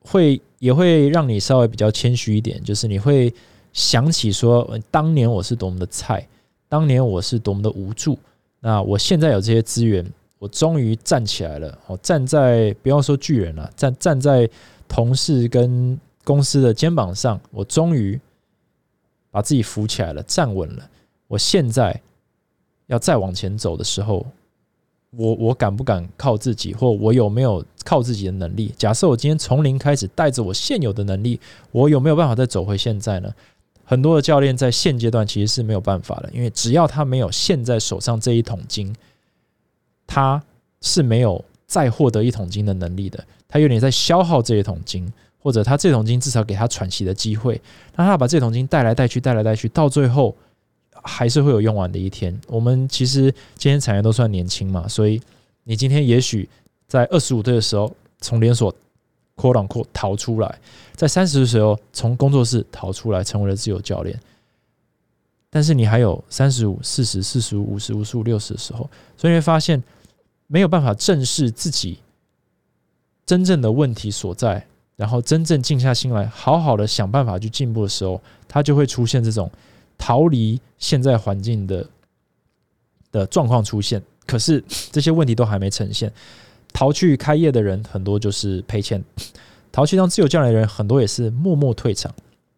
[0.00, 3.30] 会也会让你稍微比较谦虚一点，就是你会
[3.74, 6.26] 想起说，当年我是多么的菜，
[6.68, 8.18] 当年我是多么的无助，
[8.60, 10.02] 那我现在有这些资源，
[10.38, 14.48] 我终于站起来了，我站在不要说巨人了，站站在
[14.88, 16.00] 同事跟。
[16.26, 18.18] 公司的肩膀上，我终于
[19.30, 20.88] 把自己扶起来了，站稳了。
[21.28, 22.00] 我现在
[22.86, 24.26] 要再往前走的时候，
[25.16, 28.74] 我我敢不敢靠自己，或我有没有靠自己的能力？
[28.76, 31.40] 假设我今天从零开始，带着我现有的能力，
[31.72, 33.30] 我有没有办法再走回现在呢？
[33.84, 38.94] 很多的教练在现阶段其实是没有办法的，因为只要他没有现在手上这一桶金，
[40.06, 40.42] 他
[40.80, 43.24] 是没有再获得一桶金的能力的。
[43.48, 45.12] 他有点在消耗这一桶金。
[45.44, 47.60] 或者他这桶金至少给他喘息的机会，
[47.96, 50.34] 那他把这桶金带来带去，带来带去，到最后
[51.04, 52.36] 还是会有用完的一天。
[52.48, 55.20] 我们其实今天产业都算年轻嘛，所以
[55.62, 56.48] 你今天也许
[56.88, 58.74] 在二十五岁的时候从连锁
[59.36, 60.58] 扩档扩逃出来，
[60.94, 64.18] 在三十的时候从工作室逃出来，成为了自由教练。
[65.50, 69.82] 但是你还有三十五、四十、四十五、五十、五十五、六十的时候，所以你会发现
[70.48, 71.98] 没有办法正视自己
[73.24, 74.66] 真正的问题所在。
[74.96, 79.50] 然后真正静下心来，好好的想办法去进步的时候，他就会出现这种
[79.98, 81.86] 逃离现在环境的
[83.12, 84.02] 的状况出现。
[84.26, 86.12] 可是这些问题都还没呈现，
[86.72, 89.02] 逃去开业的人很多就是赔钱，
[89.70, 92.14] 逃去当自由教练的人很多也是默默退场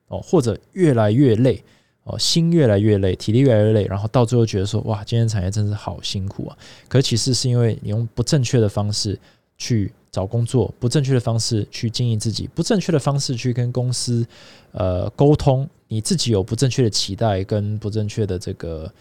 [0.08, 1.62] 哦，或者越来越累
[2.04, 6.56] 哦，心越来越累，体力越来越累，然后到最后觉得说哇，今天产业真是好辛苦啊！
[6.88, 9.18] 可其实是因为你用不正确的方式
[9.58, 9.92] 去。
[10.12, 14.26] 找工作不正确的方式去经营自己，不正确的方式去跟公司
[14.72, 18.92] 呃沟通，你自己有不正确的期待跟不正确的这个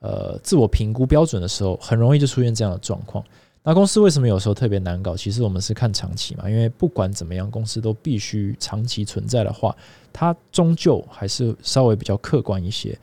[0.00, 3.24] 呃自我评估标准的时候，很容易就出现这样的状况。
[3.62, 5.16] 那公司为什么有时候特别难搞？
[5.16, 9.76] 其实我们是看长期嘛，因为不管怎么样，公司都必须长期存在的话，
[10.12, 12.98] 它终究还是稍微比较客观一些。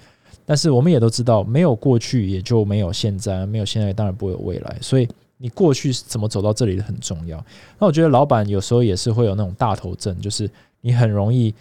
[0.45, 5.07] 但是我们也都知道，没有过去也就没有现在，没有现在当然不会有未来，所以。
[5.41, 7.41] 你过去怎么走到这里的很重要。
[7.79, 11.55] 那我觉得老板有时候也是会有那种大头症，就是你很容易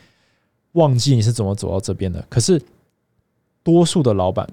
[0.72, 2.24] 忘记你是怎么走到这边的。
[2.28, 2.60] 可是
[3.62, 4.48] 多数的老板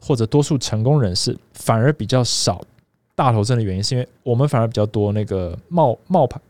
[0.00, 2.64] 或者多数成功人士反而比较少
[3.14, 6.40] 大头症的原因，是因为我们反而比较多那个冒冒牌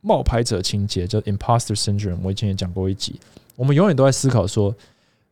[0.00, 2.18] 冒牌者情节，叫 imposter syndrome。
[2.22, 3.18] 我以前也讲过一集，
[3.56, 4.74] 我们永远都在思考说，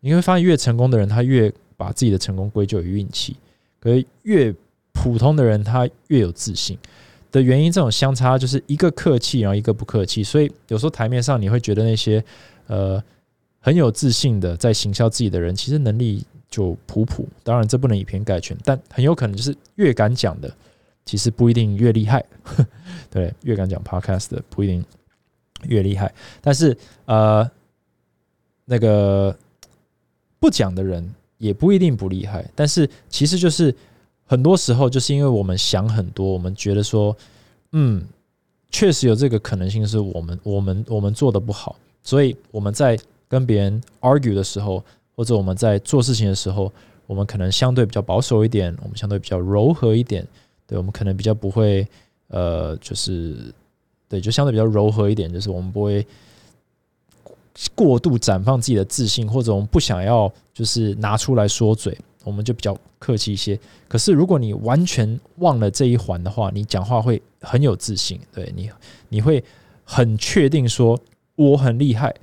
[0.00, 3.36] 你会发现越成功的人，他越把自己的成功归咎于运气，
[3.80, 4.54] 可是越
[4.92, 6.78] 普通的人他越有自信
[7.32, 12.22] 的原因，这种相差就是一个客气，然后一个不客气，所以有时候台面上你会觉得那些
[12.66, 13.02] 呃
[13.60, 17.28] 很有自信的在行销自己的人，其实能力就普普。
[17.44, 20.52] 当然这不能以偏概全，但很有可能就是越敢讲的，
[21.04, 22.24] 其实不一定越厉害。
[23.08, 24.84] 对，越敢讲 podcast 的不一定
[25.68, 27.48] 越厉害，但是呃
[28.64, 29.36] 那个
[30.38, 33.74] 不讲的人也不一定不厉害，但是其实就是。
[34.30, 37.16] 很多时候就是因为我们想很多，我们觉得说，
[37.72, 38.00] 嗯，
[38.70, 42.96] 确实有这个可能性，是我们我们我们做的不好，所以我们在
[43.30, 46.70] 跟别人 argue 的时候，或者我们在做事情的时候，
[47.06, 50.26] 我们可能相对比较保守一点，我们相对比较柔和一点，
[50.66, 51.86] 对我们可能比较不会，
[52.26, 53.54] 呃，就是
[54.08, 56.04] 对，就相对比较柔和一点，就是我们不会
[57.74, 61.96] 过度绽放自己的自信，或者我们不想要就是拿出来说嘴。
[62.22, 63.58] 我们就比较客气一些。
[63.88, 68.20] 可是，如果你完全忘了这一环的话，你讲话会很有自信。
[68.30, 68.70] 对你，
[69.08, 69.42] 你会
[69.84, 71.00] 很确定说
[71.34, 72.14] 我很厉害，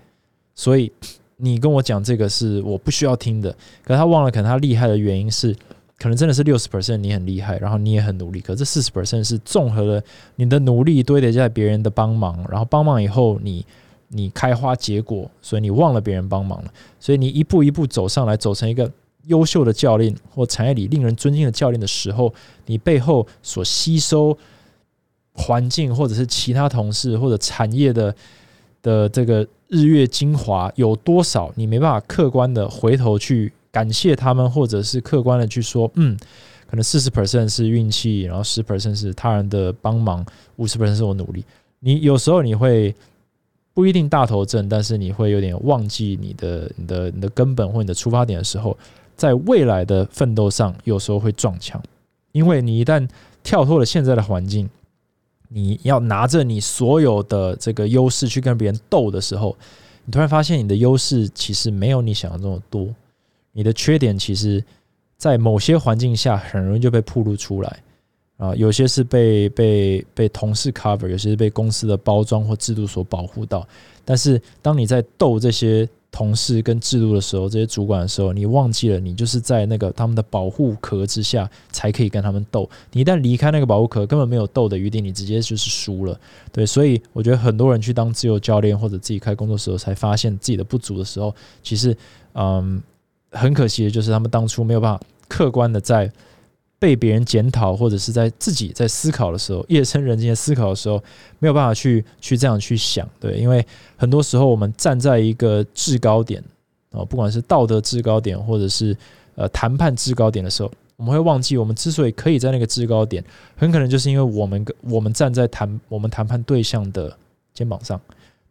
[0.57, 0.91] 所以
[1.37, 3.49] 你跟我讲这个是我不需要听的。
[3.85, 5.55] 可是他忘了，可能他厉害的原因是，
[5.97, 8.41] 可能真的是六十 percent 你很厉害，然后你也很努力。
[8.41, 10.03] 可这四十 percent 是综合了
[10.35, 13.65] 你的努力堆叠在别人的帮忙，然后帮忙以后你
[14.09, 18.91] 你开花结果，所以你忘了别人帮忙了，所以你一步一步走上来，走成一个。
[19.27, 22.33] 优秀的教练或产业里令人尊敬的教练的时候，
[22.65, 24.37] 你背后所吸收
[25.33, 28.15] 环境，或者是其他同事或者产业的
[28.81, 31.51] 的这个日月精华有多少？
[31.55, 36.17] 你没办法客观的回头去感谢他们，或者是客观的去说，嗯，
[36.69, 41.43] 可能四十 percent 是运气，然后十 percent 是他人的帮忙，五十 percent 是我努力。
[41.79, 42.93] 你有时候你会
[43.73, 48.77] 不一定大头症，但是你会有点忘记你的你的你的根本或你的出发点的时候。
[49.15, 51.81] 在未来的奋斗上，有时候会撞墙，
[52.33, 53.09] 因为你一旦
[53.41, 54.69] 跳脱了现在的环境，
[55.47, 59.55] 你要拿着你所有的这个优势去跟别人斗的时候，
[60.05, 62.87] 你突然发现你的优势其实没有你想象中的多，
[63.51, 64.63] 你的缺点其实，
[65.17, 67.83] 在某些环境下很容易就被暴露出来
[68.37, 68.55] 啊。
[68.55, 73.67] 有些是被被被同事 cover，有些是被公司的包装或制度所保护到。
[74.03, 75.87] 但是当你在斗这些。
[76.11, 82.67] 同事跟制度的时候，这些主管的时候，你忘记了，你就是在那个他们的保护壳之下才可以跟他们斗。
[82.91, 86.19] 你一旦离开那个保护壳，根本没有斗的余地，你直接就是输了。
[86.51, 91.95] 对，所以我觉得很多人去当自由教练或者自己开工作时候，才发现自己的不足的时候，其实，
[92.33, 92.81] 嗯，
[93.31, 96.11] 很可惜的就是他们当初没有办法客观的在。
[96.79, 101.03] 被别人检讨，或者是在自己在思考的时候，夜深人静的思考的时候，
[101.39, 103.65] 没有办法去去这样去想，对，因为
[103.95, 106.43] 很多时候我们站在一个制高点
[106.91, 108.95] 啊，不管是道德制高点，或者是
[109.35, 113.23] 呃谈判制高点的时候，我们会忘记，我们之所以可以在那个制高点，
[113.55, 117.17] 很可能就是因为我们我们站在谈我们谈判对象的
[117.55, 117.99] 肩膀上，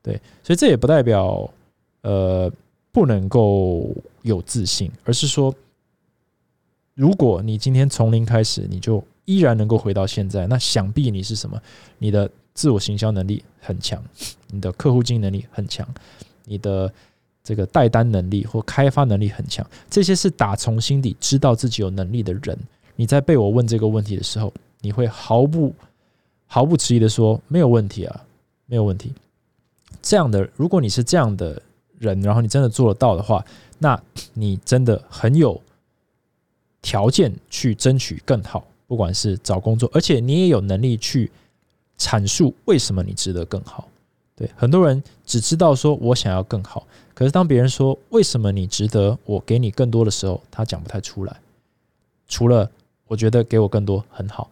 [0.03, 1.49] 对，所以这也不代表
[2.03, 2.51] 呃
[2.91, 5.55] 不能够有自信，而是说。
[6.97, 11.61] 如果你今天从零开始，你就依然能够回到现在，那想必你是什么？
[11.99, 14.03] 你的自我行销能力很强，
[14.49, 15.87] 你的客户经营能力很强，
[16.47, 16.91] 你的
[17.45, 22.59] 这个带单能力或开发能力很强，这些是打从心底知道自己有能力的人。
[22.97, 25.75] 你在被我问这个问题的时候，你会毫不
[26.47, 28.25] 毫不迟疑的说没有问题啊，
[28.65, 29.13] 没有问题。
[30.01, 31.61] 这样的，如果你是这样的
[31.99, 33.45] 人，然后你真的做得到的话，
[33.79, 35.61] 那你真的很有。
[36.87, 41.29] 条件去争取更好，不管是找工作，而且你也有能力去
[41.99, 43.89] 阐述为什么你值得更好。
[44.37, 51.37] 对很多人只知道说我想要更好，可是当别人说为什么你值得我给你更多的时候，他讲不太出来。
[52.29, 52.71] 除了
[53.09, 54.49] 我觉得给我更多很好，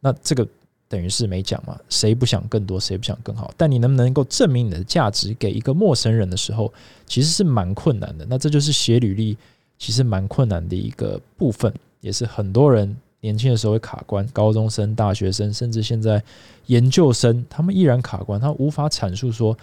[0.00, 0.46] 那这个
[0.90, 1.74] 等于是没讲嘛？
[1.88, 2.78] 谁不想更多？
[2.78, 3.50] 谁不想更好？
[3.56, 6.70] 但你能不能够证明你的价值给一个陌生人的时候，
[7.06, 8.26] 其实是蛮困难的。
[8.28, 9.38] 那这就是写履历。
[9.78, 14.26] 其实蛮困难的一个部分，也是很多人年轻的时候会卡关。
[14.32, 16.20] 高中生、大学生，甚至现在
[16.66, 19.56] 研究生，他们依然卡关，他无法阐述说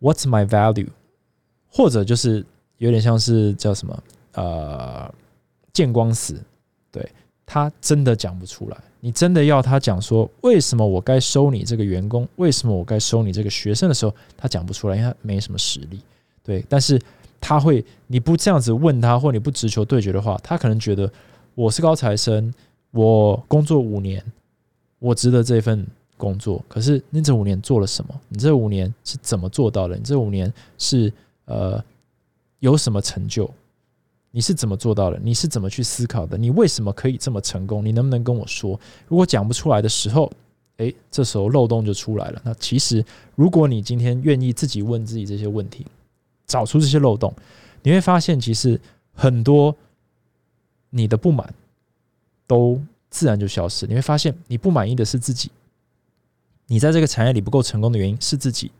[0.00, 0.88] “What's my value”，
[1.70, 2.44] 或者就是
[2.76, 4.02] 有点像是叫什么
[4.34, 5.14] 呃
[5.72, 6.38] 见光死，
[6.92, 7.10] 对
[7.46, 8.76] 他真的讲不出来。
[9.00, 16.00] 你真的要他讲说为什么我该收你这个员工，为什么我该收你这个学生的时候，他讲不出来，因为他没什么实力。
[16.42, 17.00] 对，但是。
[17.40, 21.10] 他会，你不这样子问他，或你不直球对决的话，他可能觉得
[21.54, 22.52] 我是高材生，
[22.90, 24.22] 我工作五年，
[24.98, 25.86] 我值得这份
[26.16, 26.62] 工作。
[26.68, 28.20] 可是你这五年做了什么？
[28.28, 29.96] 你这五年是怎么做到的？
[29.96, 31.12] 你这五年是
[31.46, 31.82] 呃
[32.58, 33.48] 有什么成就？
[34.30, 35.18] 你是怎么做到的？
[35.22, 36.36] 你是怎么去思考的？
[36.36, 37.84] 你为什么可以这么成功？
[37.84, 38.78] 你能不能跟我说？
[39.06, 40.30] 如果讲不出来的时候，
[40.76, 42.42] 诶，这时候漏洞就出来了。
[42.44, 45.86] 那其实，如果你今天愿意自己问自己这些问题。
[46.48, 47.32] 找出这些漏洞，
[47.82, 48.80] 你会发现，其实
[49.12, 49.76] 很多
[50.90, 51.54] 你的不满
[52.46, 52.80] 都
[53.10, 53.86] 自然就消失。
[53.86, 55.50] 你会发现，你不满意的是自己，
[56.66, 58.72] 你在这个产业里不够成功的原因是自己。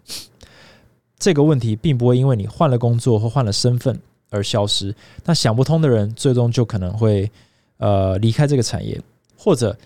[1.18, 4.00] 这个问题并不会因为你换了工作或换了身份
[4.30, 4.94] 而消失。
[5.24, 7.30] 那想不通的人，最终就可能会
[7.76, 9.00] 呃离开这个产业，
[9.36, 9.76] 或者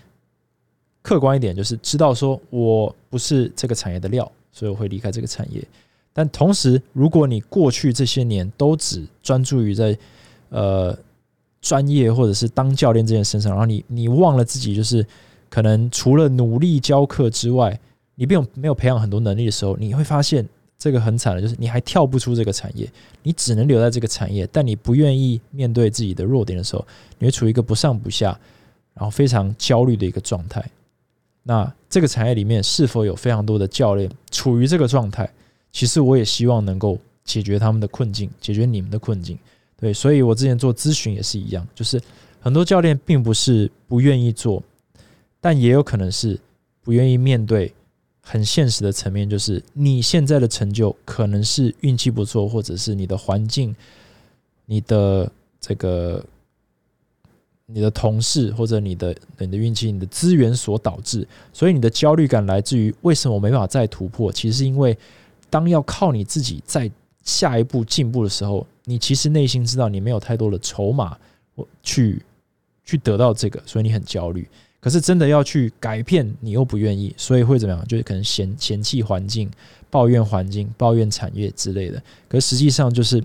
[1.01, 5.61] 客观一点，就是知道说我不是这个产业的料，所以我会离开这个产业。
[6.13, 9.97] 但同时，如果你过去这些年都只专注于在
[10.49, 10.95] 呃
[11.59, 15.05] 专业或者是当教练这件身上，然后你你忘了自己就是
[15.49, 17.79] 可能除了努力教课之外，
[18.15, 20.47] 你没有没有培养很多能力的时候，你会发现
[20.77, 22.87] 这个很惨的，就是你还跳不出这个产业，
[23.23, 26.85] 你只能留在这个产业，但你不愿意面对自己的弱点的时候，
[27.17, 28.39] 你会处于一个不上不下，
[28.93, 30.63] 然后非常焦虑的一个状态。
[31.41, 35.27] 那这个产业里面是否有非常多的教练处于这个状态？
[35.73, 39.37] 其实我也希望能够解决他们的困境，解决你们的困境。
[39.75, 41.99] 对，所以我之前做咨询也是一样，就是
[42.39, 44.61] 很多教练并不是不愿意做，
[45.41, 46.39] 但也有可能是
[46.81, 47.73] 不愿意面对
[48.21, 53.75] 很现实的层面，就是你现在的成就可能是运气不错，或者是你的环境、
[54.67, 56.23] 你的这个、
[57.65, 61.27] 你的同事或者你的你的运气、你的资源所导致。
[61.51, 64.31] 所以你的焦虑感来自于为什么我没办法再突破？
[64.31, 64.95] 其实是因为。
[65.53, 66.89] 当要靠你自己在
[67.21, 71.15] 下一步进步的时候，你其实内心知道你没有太多的筹码，
[71.53, 72.19] 我去
[72.83, 74.49] 去得到这个，所以你很焦虑。
[74.79, 77.87] 可是真的要去改变，你又不愿意，所以会怎么样？
[77.87, 79.47] 就是可能嫌嫌弃环境、
[79.91, 82.01] 抱怨环境、抱怨产业之类的。
[82.27, 83.23] 可实际上就是，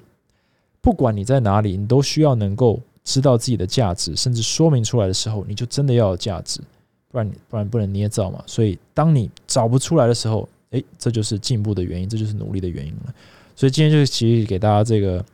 [0.83, 6.61] 不管你在哪里，你都需要能够知道自己的价值，甚至说明出来的时候，你就真的要有价值，
[7.11, 8.45] 不然不然不能捏造嘛。
[8.47, 13.15] 所以当你找不出来的时候，诶，这就是进步的原因，这就是努力的原因了。
[13.57, 15.25] 所以今天就是其实给大家这个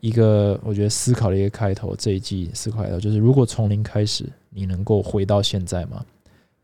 [0.00, 6.04] 一个我觉得思考的一个开头，这一季思考开头就是：如果从零开始，你能够回到现在吗？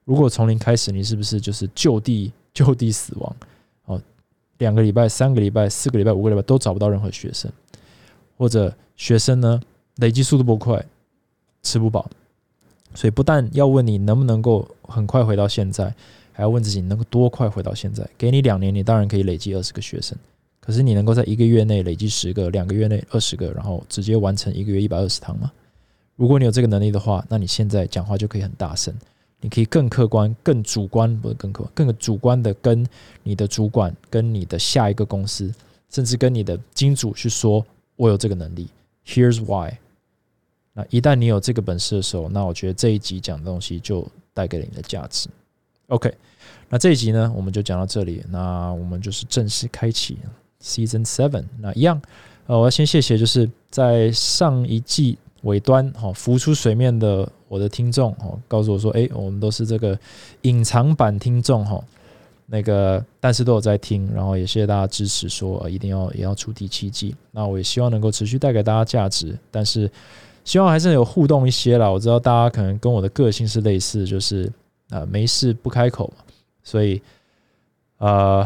[0.04, 3.36] 如果从零开始，你是不是就是就地就地死亡？
[3.84, 4.00] 哦，
[4.58, 7.50] 两个礼拜、三个礼拜、四个礼拜、五个礼拜都找不到任何学生，
[8.38, 9.60] 或者学生呢
[9.96, 10.84] 累积速度不快，
[11.62, 12.08] 吃不饱，
[12.94, 15.94] 所以不但要问你能不能够很快回到现在。
[16.36, 18.06] 还要问自己能够多快回到现在？
[18.18, 20.14] 给你两年，你当然可以累积二十个学生。
[20.60, 25.50] 可是你能够在一个月内累积十个，两个月内二十个，然后直接完成一个月一百二十堂吗？
[26.16, 28.94] 如果你有这个能力的话，那你现在讲话就可以很大声，
[29.40, 32.86] 你可以更客观、更主观，不是更客观、更主观的跟
[33.22, 35.50] 你的主管、跟你的下一个公司，
[35.88, 37.64] 甚至跟你的金主去说
[37.96, 38.68] ：“我有这个能力。
[39.06, 39.78] ”Here's why。
[40.74, 45.28] 那一旦你有这个本事的时候，那我觉得这一集讲的东西就带给了你的价值。
[45.86, 46.12] OK，
[46.68, 48.24] 那这一集呢，我们就讲到这里。
[48.28, 50.18] 那我们就是正式开启
[50.60, 51.44] Season Seven。
[51.60, 52.00] 那一样，
[52.46, 59.96] 呃，我要先谢谢，就是在上一季尾端哈浮出水面的我的听众哈，告诉我说，哎，我们都是这个
[60.42, 61.82] 隐藏版听众哈。
[62.46, 67.14] 那个，但是都有在听，然后也谢谢大家支持，说一定要也要出第七季。
[67.30, 69.88] 那我也希望能够持续带给大家价值，但是
[70.44, 71.88] 希望还是有互动一些啦。
[71.88, 74.52] 我知道大家可能跟我的个性是类似，就是。
[74.90, 76.22] 啊，没事不开口嘛，
[76.66, 77.00] 所以，
[77.98, 78.44] 呃，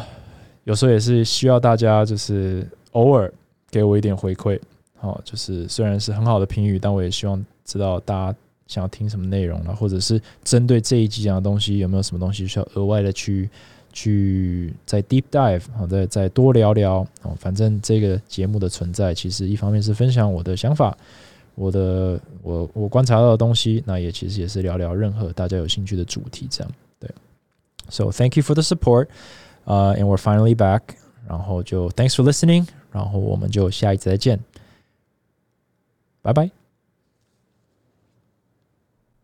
[0.64, 3.32] 有时候也是需要大家就是偶尔
[3.70, 4.60] 给我一点回馈，
[4.98, 13.48] 好，就是虽然是很好的评语，但我也希望知道大家想要听什么内容了，或者是针对这一集讲的东西有没有什么东西需要额外的去
[13.90, 20.94] 去再 deep dive，好，再再多聊聊，哦，反正这个节目的存在，其实一方面是分享我的想法。
[21.54, 27.10] 我的我我观察到的东西，那也其实也是聊聊任何大家有兴趣的主题，这样对。
[27.89, 29.09] So thank you for the support,
[29.67, 30.95] uh, and we're finally back.
[31.27, 32.67] 然后就 thanks for listening.
[32.91, 34.39] 然后我们就下一次再见，
[36.21, 36.58] 拜拜。